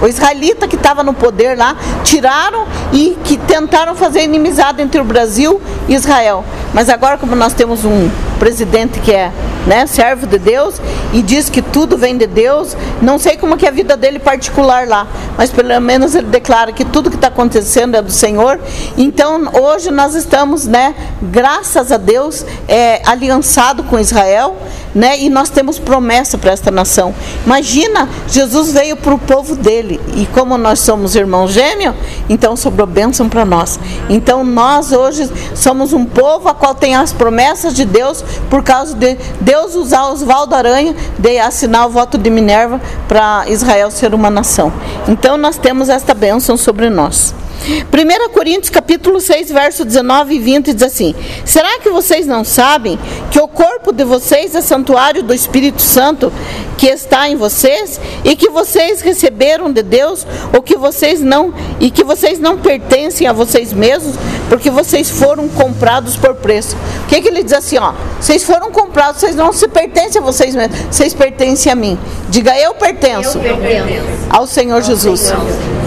o, 0.00 0.06
israelita 0.06 0.66
que 0.66 0.76
estava 0.76 1.02
no 1.02 1.12
poder 1.12 1.56
lá, 1.56 1.76
tiraram 2.04 2.66
e 2.92 3.16
que 3.24 3.36
tentaram 3.36 3.94
fazer 3.94 4.22
inimizade 4.22 4.82
entre 4.82 5.00
o 5.00 5.04
Brasil 5.04 5.60
e 5.88 5.94
Israel. 5.94 6.44
Mas 6.72 6.88
agora, 6.88 7.18
como 7.18 7.34
nós 7.34 7.52
temos 7.52 7.84
um 7.84 8.10
presidente 8.38 9.00
que 9.00 9.12
é 9.12 9.30
né, 9.66 9.86
servo 9.86 10.26
de 10.26 10.38
Deus 10.38 10.80
e 11.12 11.22
diz 11.22 11.50
que 11.50 11.60
tudo 11.60 11.96
vem 11.96 12.16
de 12.16 12.26
Deus. 12.26 12.76
Não 13.02 13.18
sei 13.18 13.36
como 13.36 13.56
que 13.56 13.66
é 13.66 13.68
a 13.68 13.72
vida 13.72 13.96
dele 13.96 14.18
particular 14.18 14.86
lá, 14.86 15.06
mas 15.40 15.50
pelo 15.50 15.80
menos 15.80 16.14
ele 16.14 16.26
declara 16.26 16.70
que 16.70 16.84
tudo 16.84 17.08
que 17.08 17.16
está 17.16 17.28
acontecendo 17.28 17.94
é 17.94 18.02
do 18.02 18.12
Senhor. 18.12 18.60
Então 18.98 19.50
hoje 19.58 19.90
nós 19.90 20.14
estamos, 20.14 20.66
né, 20.66 20.94
graças 21.22 21.90
a 21.90 21.96
Deus, 21.96 22.44
é, 22.68 23.00
aliançado 23.06 23.82
com 23.84 23.98
Israel, 23.98 24.54
né, 24.94 25.18
e 25.18 25.30
nós 25.30 25.48
temos 25.48 25.78
promessa 25.78 26.36
para 26.36 26.52
esta 26.52 26.70
nação. 26.70 27.14
Imagina, 27.46 28.06
Jesus 28.28 28.70
veio 28.70 28.98
para 28.98 29.14
o 29.14 29.18
povo 29.18 29.56
dele 29.56 29.98
e 30.14 30.26
como 30.26 30.58
nós 30.58 30.80
somos 30.80 31.16
irmãos 31.16 31.52
gêmeos, 31.52 31.94
então 32.28 32.54
sobrou 32.54 32.86
bênção 32.86 33.26
para 33.26 33.46
nós. 33.46 33.80
Então 34.10 34.44
nós 34.44 34.92
hoje 34.92 35.26
somos 35.54 35.94
um 35.94 36.04
povo 36.04 36.50
a 36.50 36.54
qual 36.54 36.74
tem 36.74 36.94
as 36.94 37.14
promessas 37.14 37.74
de 37.74 37.86
Deus 37.86 38.22
por 38.50 38.62
causa 38.62 38.94
de 38.94 39.16
Deus 39.40 39.74
usar 39.74 40.06
Oswaldo 40.08 40.54
Aranha 40.54 40.94
de 41.18 41.38
assinar 41.38 41.86
o 41.86 41.90
voto 41.90 42.18
de 42.18 42.28
Minerva 42.28 42.78
para 43.08 43.44
Israel 43.48 43.90
ser 43.90 44.12
uma 44.12 44.28
nação. 44.28 44.70
Então 45.08 45.29
nós 45.36 45.58
temos 45.58 45.88
esta 45.88 46.14
bênção 46.14 46.56
sobre 46.56 46.88
nós. 46.88 47.34
1 47.60 48.32
Coríntios 48.32 48.70
capítulo 48.70 49.20
6, 49.20 49.50
verso 49.50 49.84
19 49.84 50.34
e 50.34 50.38
20 50.38 50.72
diz 50.72 50.82
assim: 50.82 51.14
Será 51.44 51.78
que 51.78 51.90
vocês 51.90 52.26
não 52.26 52.42
sabem 52.42 52.98
que 53.30 53.38
o 53.38 53.46
corpo 53.46 53.92
de 53.92 54.02
vocês 54.02 54.54
é 54.54 54.62
santuário 54.62 55.22
do 55.22 55.34
Espírito 55.34 55.82
Santo 55.82 56.32
que 56.78 56.86
está 56.86 57.28
em 57.28 57.36
vocês 57.36 58.00
e 58.24 58.34
que 58.34 58.48
vocês 58.48 59.02
receberam 59.02 59.70
de 59.70 59.82
Deus, 59.82 60.26
ou 60.54 60.62
que 60.62 60.78
vocês 60.78 61.20
não 61.20 61.52
e 61.78 61.90
que 61.90 62.02
vocês 62.02 62.38
não 62.38 62.56
pertencem 62.56 63.26
a 63.26 63.32
vocês 63.34 63.74
mesmos, 63.74 64.14
porque 64.48 64.70
vocês 64.70 65.10
foram 65.10 65.46
comprados 65.48 66.16
por 66.16 66.34
preço? 66.36 66.74
O 67.04 67.08
que, 67.08 67.20
que 67.20 67.28
ele 67.28 67.42
diz 67.42 67.52
assim, 67.52 67.76
ó? 67.76 67.92
Vocês 68.18 68.42
foram 68.42 68.70
comprados, 68.72 69.20
vocês 69.20 69.36
não 69.36 69.52
se 69.52 69.68
pertencem 69.68 70.22
a 70.22 70.24
vocês 70.24 70.54
mesmos, 70.54 70.78
vocês 70.90 71.12
pertencem 71.12 71.70
a 71.70 71.74
mim. 71.74 71.98
Diga 72.30 72.58
eu 72.58 72.72
pertenço, 72.74 73.36
eu 73.38 73.58
pertenço. 73.58 74.06
ao 74.30 74.46
Senhor 74.46 74.80
Jesus. 74.82 75.20
Senhor. 75.20 75.79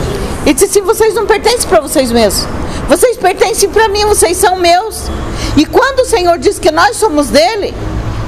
E 0.45 0.53
disse 0.53 0.65
assim: 0.65 0.81
vocês 0.81 1.13
não 1.13 1.25
pertencem 1.25 1.67
para 1.67 1.79
vocês 1.79 2.11
mesmos. 2.11 2.47
Vocês 2.87 3.17
pertencem 3.17 3.69
para 3.69 3.87
mim, 3.87 4.05
vocês 4.05 4.37
são 4.37 4.57
meus. 4.57 5.09
E 5.55 5.65
quando 5.65 5.99
o 5.99 6.05
Senhor 6.05 6.37
diz 6.37 6.59
que 6.59 6.71
nós 6.71 6.97
somos 6.97 7.27
dele, 7.27 7.73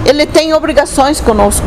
ele 0.05 0.25
tem 0.25 0.53
obrigações 0.53 1.19
conosco. 1.19 1.65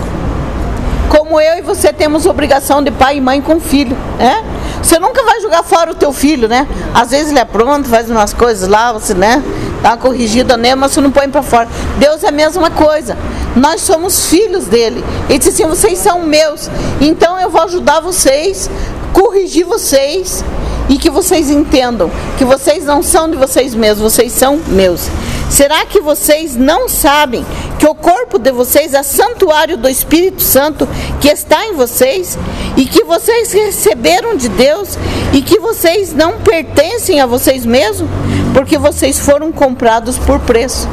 Como 1.09 1.41
eu 1.41 1.59
e 1.59 1.63
você 1.63 1.93
temos 1.93 2.27
obrigação 2.27 2.83
de 2.83 2.91
pai 2.91 3.17
e 3.17 3.21
mãe 3.21 3.41
com 3.41 3.59
filho, 3.59 3.97
né? 4.19 4.45
Você 4.83 4.99
nunca 4.99 5.23
vai 5.23 5.41
jogar 5.41 5.63
fora 5.63 5.91
o 5.91 5.95
teu 5.95 6.13
filho, 6.13 6.49
né? 6.49 6.67
Às 6.95 7.11
vezes 7.11 7.31
ele 7.31 7.39
é 7.39 7.45
pronto, 7.45 7.89
faz 7.89 8.09
umas 8.11 8.33
coisas 8.33 8.69
lá, 8.69 8.93
você, 8.93 9.15
né? 9.15 9.43
Dá 9.83 9.91
uma 9.91 9.97
corrigida 9.97 10.57
nele, 10.57 10.77
mas 10.77 10.93
você 10.93 11.01
não 11.01 11.11
põe 11.11 11.29
para 11.29 11.43
fora. 11.43 11.69
Deus 11.99 12.23
é 12.25 12.29
a 12.29 12.33
mesma 12.33 12.71
coisa. 12.71 13.17
Nós 13.57 13.81
somos 13.81 14.27
filhos 14.27 14.67
dele. 14.67 15.05
Ele 15.29 15.39
disse 15.39 15.51
assim: 15.51 15.67
vocês 15.67 15.99
são 15.99 16.23
meus. 16.23 16.71
Então 17.01 17.39
eu 17.41 17.51
vou 17.51 17.63
ajudar 17.63 18.01
vocês 18.01 18.71
corrigir 19.13 19.65
vocês 19.65 20.45
e 20.89 20.97
que 20.97 21.11
vocês 21.11 21.51
entendam 21.51 22.11
que 22.39 22.45
vocês 22.45 22.85
não 22.85 23.03
são 23.03 23.31
de 23.31 23.37
vocês 23.37 23.75
mesmos, 23.75 24.13
vocês 24.13 24.33
são 24.33 24.59
meus. 24.69 25.09
Será 25.51 25.87
que 25.87 26.01
vocês 26.01 26.57
não 26.57 26.89
sabem 26.89 27.45
que 27.79 27.87
o 27.87 27.95
corpo 27.95 28.39
de 28.39 28.53
vocês 28.53 28.93
é 28.93 29.03
santuário 29.03 29.77
do 29.77 29.89
Espírito 29.89 30.43
Santo 30.43 30.87
que 31.21 31.29
está 31.29 31.67
em 31.67 31.73
vocês 31.73 32.39
e 32.77 32.85
que 32.85 33.05
vocês 33.05 33.53
receberam 33.53 34.37
de 34.37 34.49
Deus 34.49 34.99
e 35.33 35.41
que 35.41 35.59
vocês 35.59 36.13
não 36.13 36.39
pertencem 36.41 37.21
a 37.21 37.27
vocês 37.27 37.65
mesmos 37.65 38.09
porque 38.53 38.77
vocês 38.77 39.19
foram 39.19 39.51
comprados 39.51 40.19
por 40.19 40.39
preço? 40.41 40.89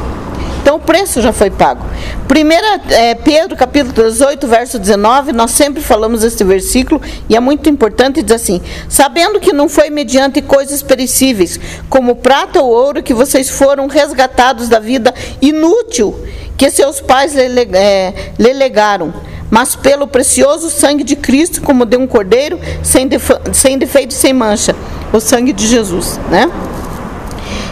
Então 0.66 0.78
o 0.78 0.80
preço 0.80 1.22
já 1.22 1.32
foi 1.32 1.48
pago. 1.48 1.86
Primeira 2.26 2.80
é, 2.90 3.14
Pedro, 3.14 3.56
capítulo 3.56 3.92
18, 3.92 4.48
verso 4.48 4.80
19, 4.80 5.32
nós 5.32 5.52
sempre 5.52 5.80
falamos 5.80 6.24
este 6.24 6.42
versículo 6.42 7.00
e 7.28 7.36
é 7.36 7.38
muito 7.38 7.70
importante, 7.70 8.20
diz 8.20 8.34
assim: 8.34 8.60
sabendo 8.88 9.38
que 9.38 9.52
não 9.52 9.68
foi 9.68 9.90
mediante 9.90 10.42
coisas 10.42 10.82
perecíveis, 10.82 11.60
como 11.88 12.16
prata 12.16 12.60
ou 12.60 12.68
ouro, 12.68 13.00
que 13.00 13.14
vocês 13.14 13.48
foram 13.48 13.86
resgatados 13.86 14.68
da 14.68 14.80
vida 14.80 15.14
inútil 15.40 16.26
que 16.58 16.68
seus 16.68 17.00
pais 17.00 17.36
lhe, 17.36 17.68
é, 17.72 18.32
lhe 18.36 18.52
legaram 18.52 19.14
mas 19.48 19.76
pelo 19.76 20.08
precioso 20.08 20.68
sangue 20.68 21.04
de 21.04 21.14
Cristo, 21.14 21.62
como 21.62 21.86
de 21.86 21.96
um 21.96 22.04
cordeiro, 22.04 22.58
sem, 22.82 23.08
sem 23.52 23.78
defeito 23.78 24.12
sem 24.12 24.32
mancha, 24.32 24.74
o 25.12 25.20
sangue 25.20 25.52
de 25.52 25.68
Jesus, 25.68 26.18
né? 26.28 26.50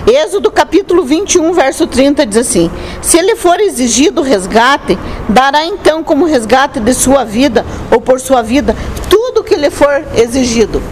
Êxodo 0.07 0.51
capítulo 0.51 1.03
21, 1.03 1.53
verso 1.55 1.87
30 1.87 2.27
diz 2.27 2.37
assim: 2.37 2.71
Se 3.01 3.17
ele 3.17 3.37
for 3.37 3.59
exigido 3.59 4.21
resgate, 4.21 4.99
dará 5.29 5.65
então 5.65 6.05
como 6.05 6.27
resgate 6.27 6.79
de 6.79 6.93
sua 6.93 7.25
vida 7.25 7.65
ou 7.91 8.01
por 8.01 8.21
sua 8.21 8.43
vida 8.43 8.77
tudo 9.09 9.43
que 9.43 9.57
lhe 9.57 9.71
for 9.71 10.05
exigido. 10.15 10.83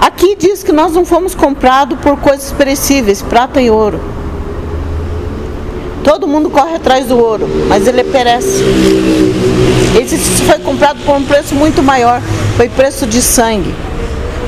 Aqui 0.00 0.36
diz 0.36 0.62
que 0.62 0.70
nós 0.70 0.92
não 0.92 1.04
fomos 1.04 1.34
comprados 1.34 1.98
por 1.98 2.16
coisas 2.18 2.52
perecíveis, 2.52 3.22
prata 3.22 3.60
e 3.60 3.68
ouro. 3.68 4.00
Todo 6.04 6.28
mundo 6.28 6.48
corre 6.48 6.76
atrás 6.76 7.06
do 7.06 7.18
ouro, 7.18 7.48
mas 7.68 7.88
ele 7.88 8.04
perece. 8.04 8.62
Esse 10.00 10.16
foi 10.44 10.60
comprado 10.60 11.00
por 11.04 11.16
um 11.16 11.24
preço 11.24 11.56
muito 11.56 11.82
maior, 11.82 12.20
foi 12.56 12.68
preço 12.68 13.04
de 13.04 13.20
sangue. 13.20 13.74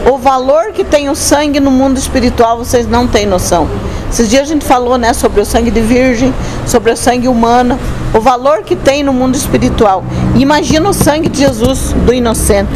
O 0.07 0.19
valor 0.19 0.73
que 0.73 0.85
tem 0.85 1.09
o 1.09 1.15
sangue 1.15 1.59
no 1.59 1.71
mundo 1.71 1.97
espiritual, 1.97 2.59
vocês 2.59 2.87
não 2.87 3.07
têm 3.07 3.25
noção. 3.25 3.67
Esses 4.11 4.29
dias 4.29 4.43
a 4.43 4.45
gente 4.45 4.65
falou 4.65 4.99
né, 4.99 5.15
sobre 5.15 5.41
o 5.41 5.47
sangue 5.47 5.71
de 5.71 5.81
virgem, 5.81 6.33
sobre 6.67 6.93
o 6.93 6.97
sangue 6.97 7.27
humano, 7.27 7.79
o 8.13 8.21
valor 8.21 8.63
que 8.63 8.77
tem 8.77 9.03
no 9.03 9.15
mundo 9.15 9.35
espiritual. 9.35 10.05
Imagina 10.37 10.91
o 10.91 10.93
sangue 10.93 11.31
de 11.31 11.39
Jesus, 11.39 11.95
do 12.05 12.13
inocente. 12.13 12.71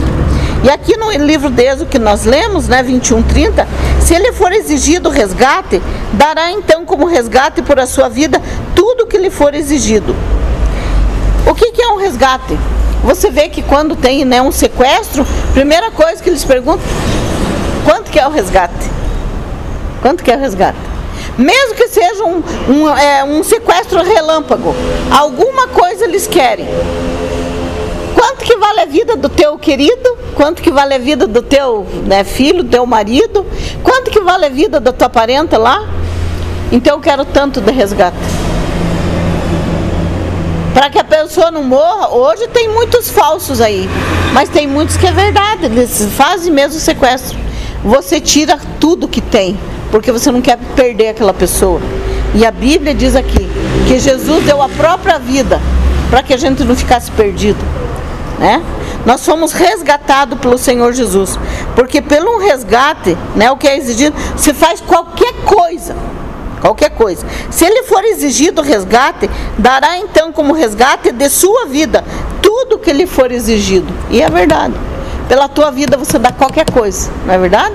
E 0.64 0.70
aqui 0.70 0.96
no 0.96 1.12
livro 1.12 1.50
de 1.50 1.62
que 1.84 1.98
nós 1.98 2.24
lemos, 2.24 2.66
né, 2.66 2.82
21, 2.82 3.22
30, 3.22 3.68
se 4.00 4.14
ele 4.14 4.32
for 4.32 4.50
exigido 4.50 5.10
resgate, 5.10 5.82
dará 6.14 6.50
então 6.50 6.86
como 6.86 7.06
resgate 7.06 7.60
por 7.60 7.78
a 7.78 7.86
sua 7.86 8.08
vida 8.08 8.40
tudo 8.74 9.06
que 9.06 9.18
lhe 9.18 9.30
for 9.30 9.54
exigido. 9.54 10.16
O 11.46 11.54
que, 11.54 11.72
que 11.72 11.82
é 11.82 11.88
um 11.88 11.96
resgate? 11.96 12.58
Você 13.04 13.30
vê 13.30 13.48
que 13.48 13.62
quando 13.62 13.96
tem 13.96 14.24
né, 14.24 14.42
um 14.42 14.52
sequestro, 14.52 15.26
primeira 15.52 15.90
coisa 15.90 16.22
que 16.22 16.28
eles 16.28 16.44
perguntam, 16.44 16.84
quanto 17.84 18.10
que 18.10 18.18
é 18.18 18.26
o 18.26 18.30
resgate? 18.30 18.90
Quanto 20.02 20.22
que 20.22 20.30
é 20.30 20.36
o 20.36 20.38
resgate? 20.38 20.78
Mesmo 21.36 21.74
que 21.74 21.88
seja 21.88 22.24
um, 22.24 22.42
um, 22.68 22.98
é, 22.98 23.24
um 23.24 23.42
sequestro 23.42 24.02
relâmpago, 24.02 24.74
alguma 25.10 25.68
coisa 25.68 26.04
eles 26.04 26.26
querem. 26.26 26.66
Quanto 28.14 28.44
que 28.44 28.56
vale 28.56 28.80
a 28.80 28.86
vida 28.86 29.16
do 29.16 29.28
teu 29.28 29.56
querido? 29.56 30.18
Quanto 30.34 30.60
que 30.60 30.70
vale 30.70 30.94
a 30.94 30.98
vida 30.98 31.26
do 31.26 31.40
teu 31.40 31.86
né, 32.04 32.24
filho, 32.24 32.64
teu 32.64 32.84
marido? 32.84 33.46
Quanto 33.82 34.10
que 34.10 34.20
vale 34.20 34.46
a 34.46 34.48
vida 34.48 34.80
da 34.80 34.92
tua 34.92 35.08
parenta 35.08 35.56
lá? 35.56 35.88
Então 36.72 36.96
eu 36.96 37.00
quero 37.00 37.24
tanto 37.24 37.60
de 37.60 37.70
resgate 37.70 38.16
para 40.78 40.90
que 40.90 40.98
a 41.00 41.02
pessoa 41.02 41.50
não 41.50 41.64
morra. 41.64 42.10
Hoje 42.10 42.46
tem 42.46 42.68
muitos 42.68 43.10
falsos 43.10 43.60
aí, 43.60 43.90
mas 44.32 44.48
tem 44.48 44.64
muitos 44.64 44.96
que 44.96 45.08
é 45.08 45.10
verdade, 45.10 45.64
eles 45.64 46.08
fazem 46.16 46.52
mesmo 46.52 46.78
sequestro. 46.78 47.36
Você 47.82 48.20
tira 48.20 48.56
tudo 48.78 49.08
que 49.08 49.20
tem, 49.20 49.58
porque 49.90 50.12
você 50.12 50.30
não 50.30 50.40
quer 50.40 50.56
perder 50.76 51.08
aquela 51.08 51.34
pessoa. 51.34 51.80
E 52.32 52.46
a 52.46 52.52
Bíblia 52.52 52.94
diz 52.94 53.16
aqui 53.16 53.50
que 53.88 53.98
Jesus 53.98 54.44
deu 54.44 54.62
a 54.62 54.68
própria 54.68 55.18
vida 55.18 55.60
para 56.10 56.22
que 56.22 56.32
a 56.32 56.36
gente 56.36 56.62
não 56.62 56.76
ficasse 56.76 57.10
perdido, 57.10 57.58
né? 58.38 58.62
Nós 59.04 59.26
fomos 59.26 59.52
resgatados 59.52 60.38
pelo 60.38 60.56
Senhor 60.56 60.92
Jesus, 60.92 61.40
porque 61.74 62.00
pelo 62.00 62.38
resgate, 62.38 63.18
né, 63.34 63.50
o 63.50 63.56
que 63.56 63.66
é 63.66 63.76
exigido, 63.76 64.14
se 64.36 64.54
faz 64.54 64.80
qualquer 64.80 65.32
coisa 65.44 65.96
qualquer 66.60 66.90
coisa. 66.90 67.26
Se 67.50 67.64
ele 67.64 67.84
for 67.84 68.04
exigido 68.04 68.62
resgate, 68.62 69.30
dará 69.58 69.98
então 69.98 70.32
como 70.32 70.52
resgate 70.52 71.12
de 71.12 71.28
sua 71.28 71.66
vida 71.66 72.04
tudo 72.42 72.78
que 72.78 72.92
lhe 72.92 73.06
for 73.06 73.30
exigido. 73.30 73.92
E 74.10 74.20
é 74.20 74.28
verdade. 74.28 74.74
Pela 75.28 75.48
tua 75.48 75.70
vida 75.70 75.96
você 75.96 76.18
dá 76.18 76.32
qualquer 76.32 76.70
coisa, 76.70 77.10
não 77.26 77.34
é 77.34 77.38
verdade? 77.38 77.74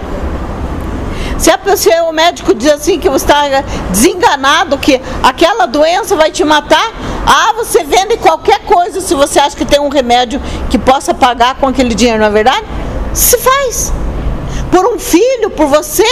Se 1.37 1.51
a 1.51 1.57
pessoa, 1.57 2.03
o 2.03 2.13
médico 2.13 2.53
diz 2.53 2.71
assim 2.71 2.99
que 2.99 3.09
você 3.09 3.25
está 3.25 3.63
desenganado, 3.89 4.77
que 4.77 5.01
aquela 5.21 5.65
doença 5.65 6.15
vai 6.15 6.31
te 6.31 6.43
matar, 6.43 6.91
ah, 7.25 7.53
você 7.55 7.83
vende 7.83 8.17
qualquer 8.17 8.59
coisa 8.59 9.01
se 9.01 9.13
você 9.13 9.39
acha 9.39 9.55
que 9.55 9.65
tem 9.65 9.79
um 9.79 9.89
remédio 9.89 10.41
que 10.69 10.77
possa 10.77 11.13
pagar 11.13 11.55
com 11.55 11.67
aquele 11.67 11.93
dinheiro, 11.93 12.19
não 12.19 12.27
é 12.27 12.29
verdade? 12.29 12.65
Se 13.13 13.37
faz. 13.37 13.91
Por 14.71 14.85
um 14.87 14.97
filho, 14.97 15.49
por 15.51 15.67
você, 15.67 16.07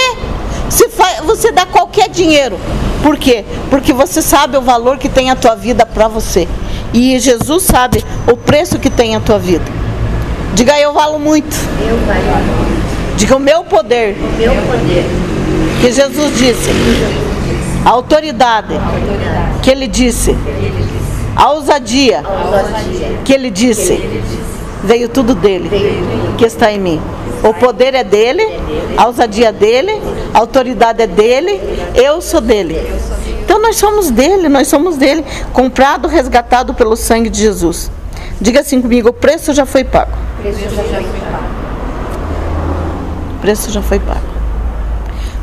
você, 0.72 0.88
faz, 0.88 1.20
você 1.26 1.52
dá 1.52 1.66
qualquer 1.66 2.10
dinheiro. 2.10 2.58
Por 3.04 3.18
quê? 3.18 3.44
Porque 3.70 3.92
você 3.92 4.22
sabe 4.22 4.56
o 4.56 4.62
valor 4.62 4.98
que 4.98 5.10
tem 5.10 5.30
a 5.30 5.36
tua 5.36 5.54
vida 5.54 5.86
para 5.86 6.08
você. 6.08 6.48
E 6.94 7.20
Jesus 7.20 7.64
sabe 7.64 8.04
o 8.32 8.38
preço 8.38 8.80
que 8.80 8.90
tem 8.90 9.14
a 9.14 9.20
tua 9.20 9.38
vida. 9.38 9.66
Diga 10.54 10.80
eu 10.80 10.94
valo 10.94 11.20
muito. 11.20 11.54
Eu 11.82 11.98
valo. 12.06 12.82
Diga 13.18 13.36
o 13.36 13.40
meu 13.40 13.66
poder. 13.66 14.16
O 14.16 14.38
meu 14.38 14.54
poder. 14.54 15.06
Que 15.82 15.92
Jesus 15.92 16.38
disse. 16.38 16.70
A 17.84 17.90
autoridade. 17.90 18.74
Que 19.62 19.72
ele 19.72 19.88
disse. 19.88 20.38
A 21.36 21.52
ousadia. 21.52 22.24
A 22.26 22.58
ousadia. 22.58 23.20
Que 23.26 23.34
ele 23.34 23.50
disse. 23.50 24.02
Veio 24.84 25.10
tudo 25.10 25.36
dele. 25.36 25.70
Que 26.38 26.46
está 26.46 26.72
em 26.72 26.80
mim. 26.80 27.02
O 27.44 27.54
poder 27.54 27.96
é 27.96 28.04
dele, 28.04 28.44
a 28.98 29.08
ousadia 29.08 29.50
é 29.50 29.52
dele, 29.52 30.00
a 30.34 30.40
autoridade 30.40 31.02
é 31.02 31.08
dele, 31.08 31.60
eu 31.96 32.22
sou 32.22 32.40
dele. 32.40 32.80
Então 33.44 33.60
nós 33.60 33.78
somos 33.78 34.12
dele, 34.12 34.48
nós 34.48 34.68
somos 34.68 34.96
dele, 34.96 35.26
comprado, 35.52 36.08
resgatado 36.08 36.74
pelo 36.74 36.96
sangue 36.96 37.30
de 37.30 37.42
Jesus. 37.42 37.90
Diga 38.40 38.62
assim 38.62 38.82
comigo, 38.82 39.10
o 39.10 39.14
preço 39.14 39.54
já 39.54 39.66
foi 39.66 39.84
pago. 39.84 40.12
O 40.40 40.42
preço 40.42 40.60
já 40.62 40.72
foi 40.72 41.20
pago. 41.20 41.46
O 43.36 43.40
preço 43.42 43.72
já 43.72 43.82
foi 43.82 44.00
pago. 44.00 44.32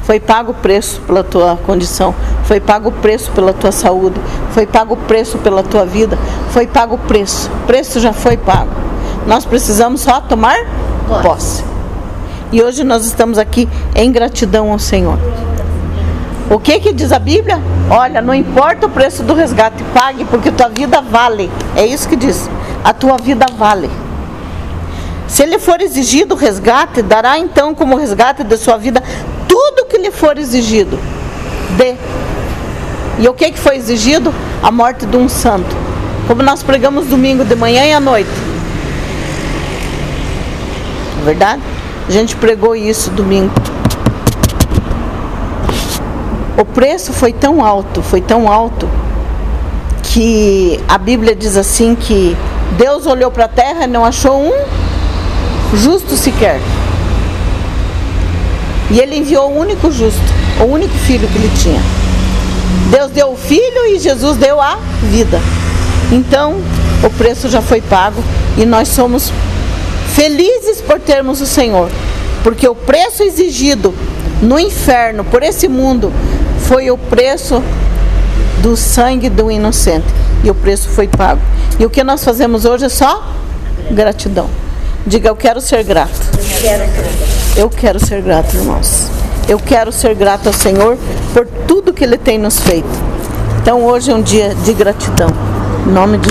Foi 0.05 0.20
pago 0.20 0.53
o 0.53 0.55
preço 0.55 1.01
pela 1.03 1.22
tua 1.22 1.59
condição, 1.66 2.14
foi 2.45 2.61
pago 2.61 2.89
o 2.89 2.93
preço 2.93 3.30
pela 3.32 3.53
tua 3.53 3.70
saúde, 3.70 4.18
foi 4.53 4.66
pago 4.66 4.95
o 4.95 4.97
preço 4.97 5.36
pela 5.39 5.62
tua 5.62 5.84
vida, 5.84 6.16
foi 6.51 6.66
pago 6.66 6.95
o 6.95 6.99
preço. 6.99 7.51
O 7.64 7.66
preço 7.66 8.01
já 8.01 8.12
foi 8.12 8.36
pago. 8.36 8.88
Nós 9.26 9.44
precisamos 9.44 10.00
só 10.00 10.20
tomar 10.20 10.56
posse. 11.22 11.64
E 12.50 12.62
hoje 12.62 12.82
nós 12.82 13.04
estamos 13.04 13.38
aqui 13.38 13.68
em 13.94 14.10
gratidão 14.10 14.72
ao 14.72 14.78
Senhor. 14.78 15.18
O 16.50 16.58
que 16.58 16.80
que 16.80 16.92
diz 16.94 17.12
a 17.12 17.18
Bíblia? 17.18 17.60
Olha, 17.90 18.22
não 18.22 18.34
importa 18.34 18.86
o 18.86 18.90
preço 18.90 19.22
do 19.22 19.34
resgate, 19.34 19.84
pague 19.92 20.24
porque 20.24 20.50
tua 20.50 20.68
vida 20.68 21.02
vale. 21.02 21.50
É 21.76 21.84
isso 21.84 22.08
que 22.08 22.16
diz. 22.16 22.48
A 22.82 22.94
tua 22.94 23.18
vida 23.18 23.44
vale. 23.56 23.90
Se 25.26 25.44
lhe 25.44 25.58
for 25.58 25.82
exigido 25.82 26.34
o 26.34 26.38
resgate, 26.38 27.02
dará 27.02 27.38
então 27.38 27.74
como 27.74 27.96
resgate 27.96 28.42
de 28.42 28.56
sua 28.56 28.78
vida 28.78 29.02
tudo 29.46 29.84
que 29.84 29.98
lhe 29.98 30.10
for 30.10 30.38
exigido. 30.38 30.98
Dê. 31.76 31.96
E 33.18 33.28
o 33.28 33.34
que 33.34 33.50
que 33.50 33.58
foi 33.58 33.76
exigido? 33.76 34.32
A 34.62 34.70
morte 34.70 35.04
de 35.04 35.18
um 35.18 35.28
santo. 35.28 35.76
Como 36.26 36.42
nós 36.42 36.62
pregamos 36.62 37.06
domingo 37.06 37.44
de 37.44 37.54
manhã 37.54 37.84
e 37.84 37.92
à 37.92 38.00
noite. 38.00 38.30
É 41.20 41.24
verdade? 41.24 41.62
A 42.08 42.10
gente 42.10 42.36
pregou 42.36 42.74
isso 42.74 43.10
domingo. 43.10 43.52
O 46.56 46.64
preço 46.64 47.12
foi 47.12 47.32
tão 47.32 47.64
alto, 47.64 48.02
foi 48.02 48.20
tão 48.20 48.50
alto, 48.50 48.88
que 50.02 50.80
a 50.88 50.98
Bíblia 50.98 51.34
diz 51.34 51.56
assim 51.56 51.94
que 51.94 52.36
Deus 52.76 53.06
olhou 53.06 53.30
para 53.30 53.44
a 53.44 53.48
terra 53.48 53.84
e 53.84 53.86
não 53.86 54.04
achou 54.04 54.42
um 54.42 54.52
justo 55.76 56.16
sequer. 56.16 56.60
E 58.90 58.98
ele 58.98 59.16
enviou 59.16 59.50
o 59.50 59.58
único 59.58 59.90
justo, 59.90 60.20
o 60.60 60.64
único 60.64 60.94
filho 60.94 61.28
que 61.28 61.38
ele 61.38 61.52
tinha. 61.56 61.80
Deus 62.90 63.10
deu 63.10 63.32
o 63.32 63.36
filho 63.36 63.86
e 63.86 63.98
Jesus 63.98 64.36
deu 64.36 64.60
a 64.60 64.78
vida. 65.02 65.40
Então, 66.10 66.56
o 67.04 67.10
preço 67.10 67.48
já 67.48 67.60
foi 67.60 67.80
pago 67.80 68.22
e 68.56 68.64
nós 68.64 68.88
somos 68.88 69.30
felizes 70.18 70.80
por 70.80 70.98
termos 70.98 71.40
o 71.40 71.46
Senhor, 71.46 71.88
porque 72.42 72.66
o 72.66 72.74
preço 72.74 73.22
exigido 73.22 73.94
no 74.42 74.58
inferno 74.58 75.22
por 75.22 75.44
esse 75.44 75.68
mundo 75.68 76.12
foi 76.66 76.90
o 76.90 76.98
preço 76.98 77.62
do 78.60 78.76
sangue 78.76 79.30
do 79.30 79.48
inocente 79.48 80.08
e 80.42 80.50
o 80.50 80.54
preço 80.56 80.88
foi 80.88 81.06
pago. 81.06 81.40
E 81.78 81.86
o 81.86 81.90
que 81.90 82.02
nós 82.02 82.24
fazemos 82.24 82.64
hoje 82.64 82.86
é 82.86 82.88
só 82.88 83.32
gratidão. 83.92 84.50
Diga, 85.06 85.28
eu 85.28 85.36
quero 85.36 85.60
ser 85.60 85.84
grato. 85.84 86.10
Eu 87.56 87.70
quero 87.70 88.04
ser 88.04 88.20
grato, 88.20 88.56
irmãos. 88.56 89.06
Eu 89.48 89.60
quero 89.60 89.92
ser 89.92 90.16
grato 90.16 90.48
ao 90.48 90.52
Senhor 90.52 90.98
por 91.32 91.46
tudo 91.68 91.92
que 91.92 92.02
Ele 92.02 92.18
tem 92.18 92.38
nos 92.38 92.58
feito. 92.58 92.88
Então 93.62 93.84
hoje 93.84 94.10
é 94.10 94.14
um 94.16 94.20
dia 94.20 94.52
de 94.64 94.72
gratidão. 94.72 95.30
Em 95.86 95.92
nome 95.92 96.18
de 96.18 96.26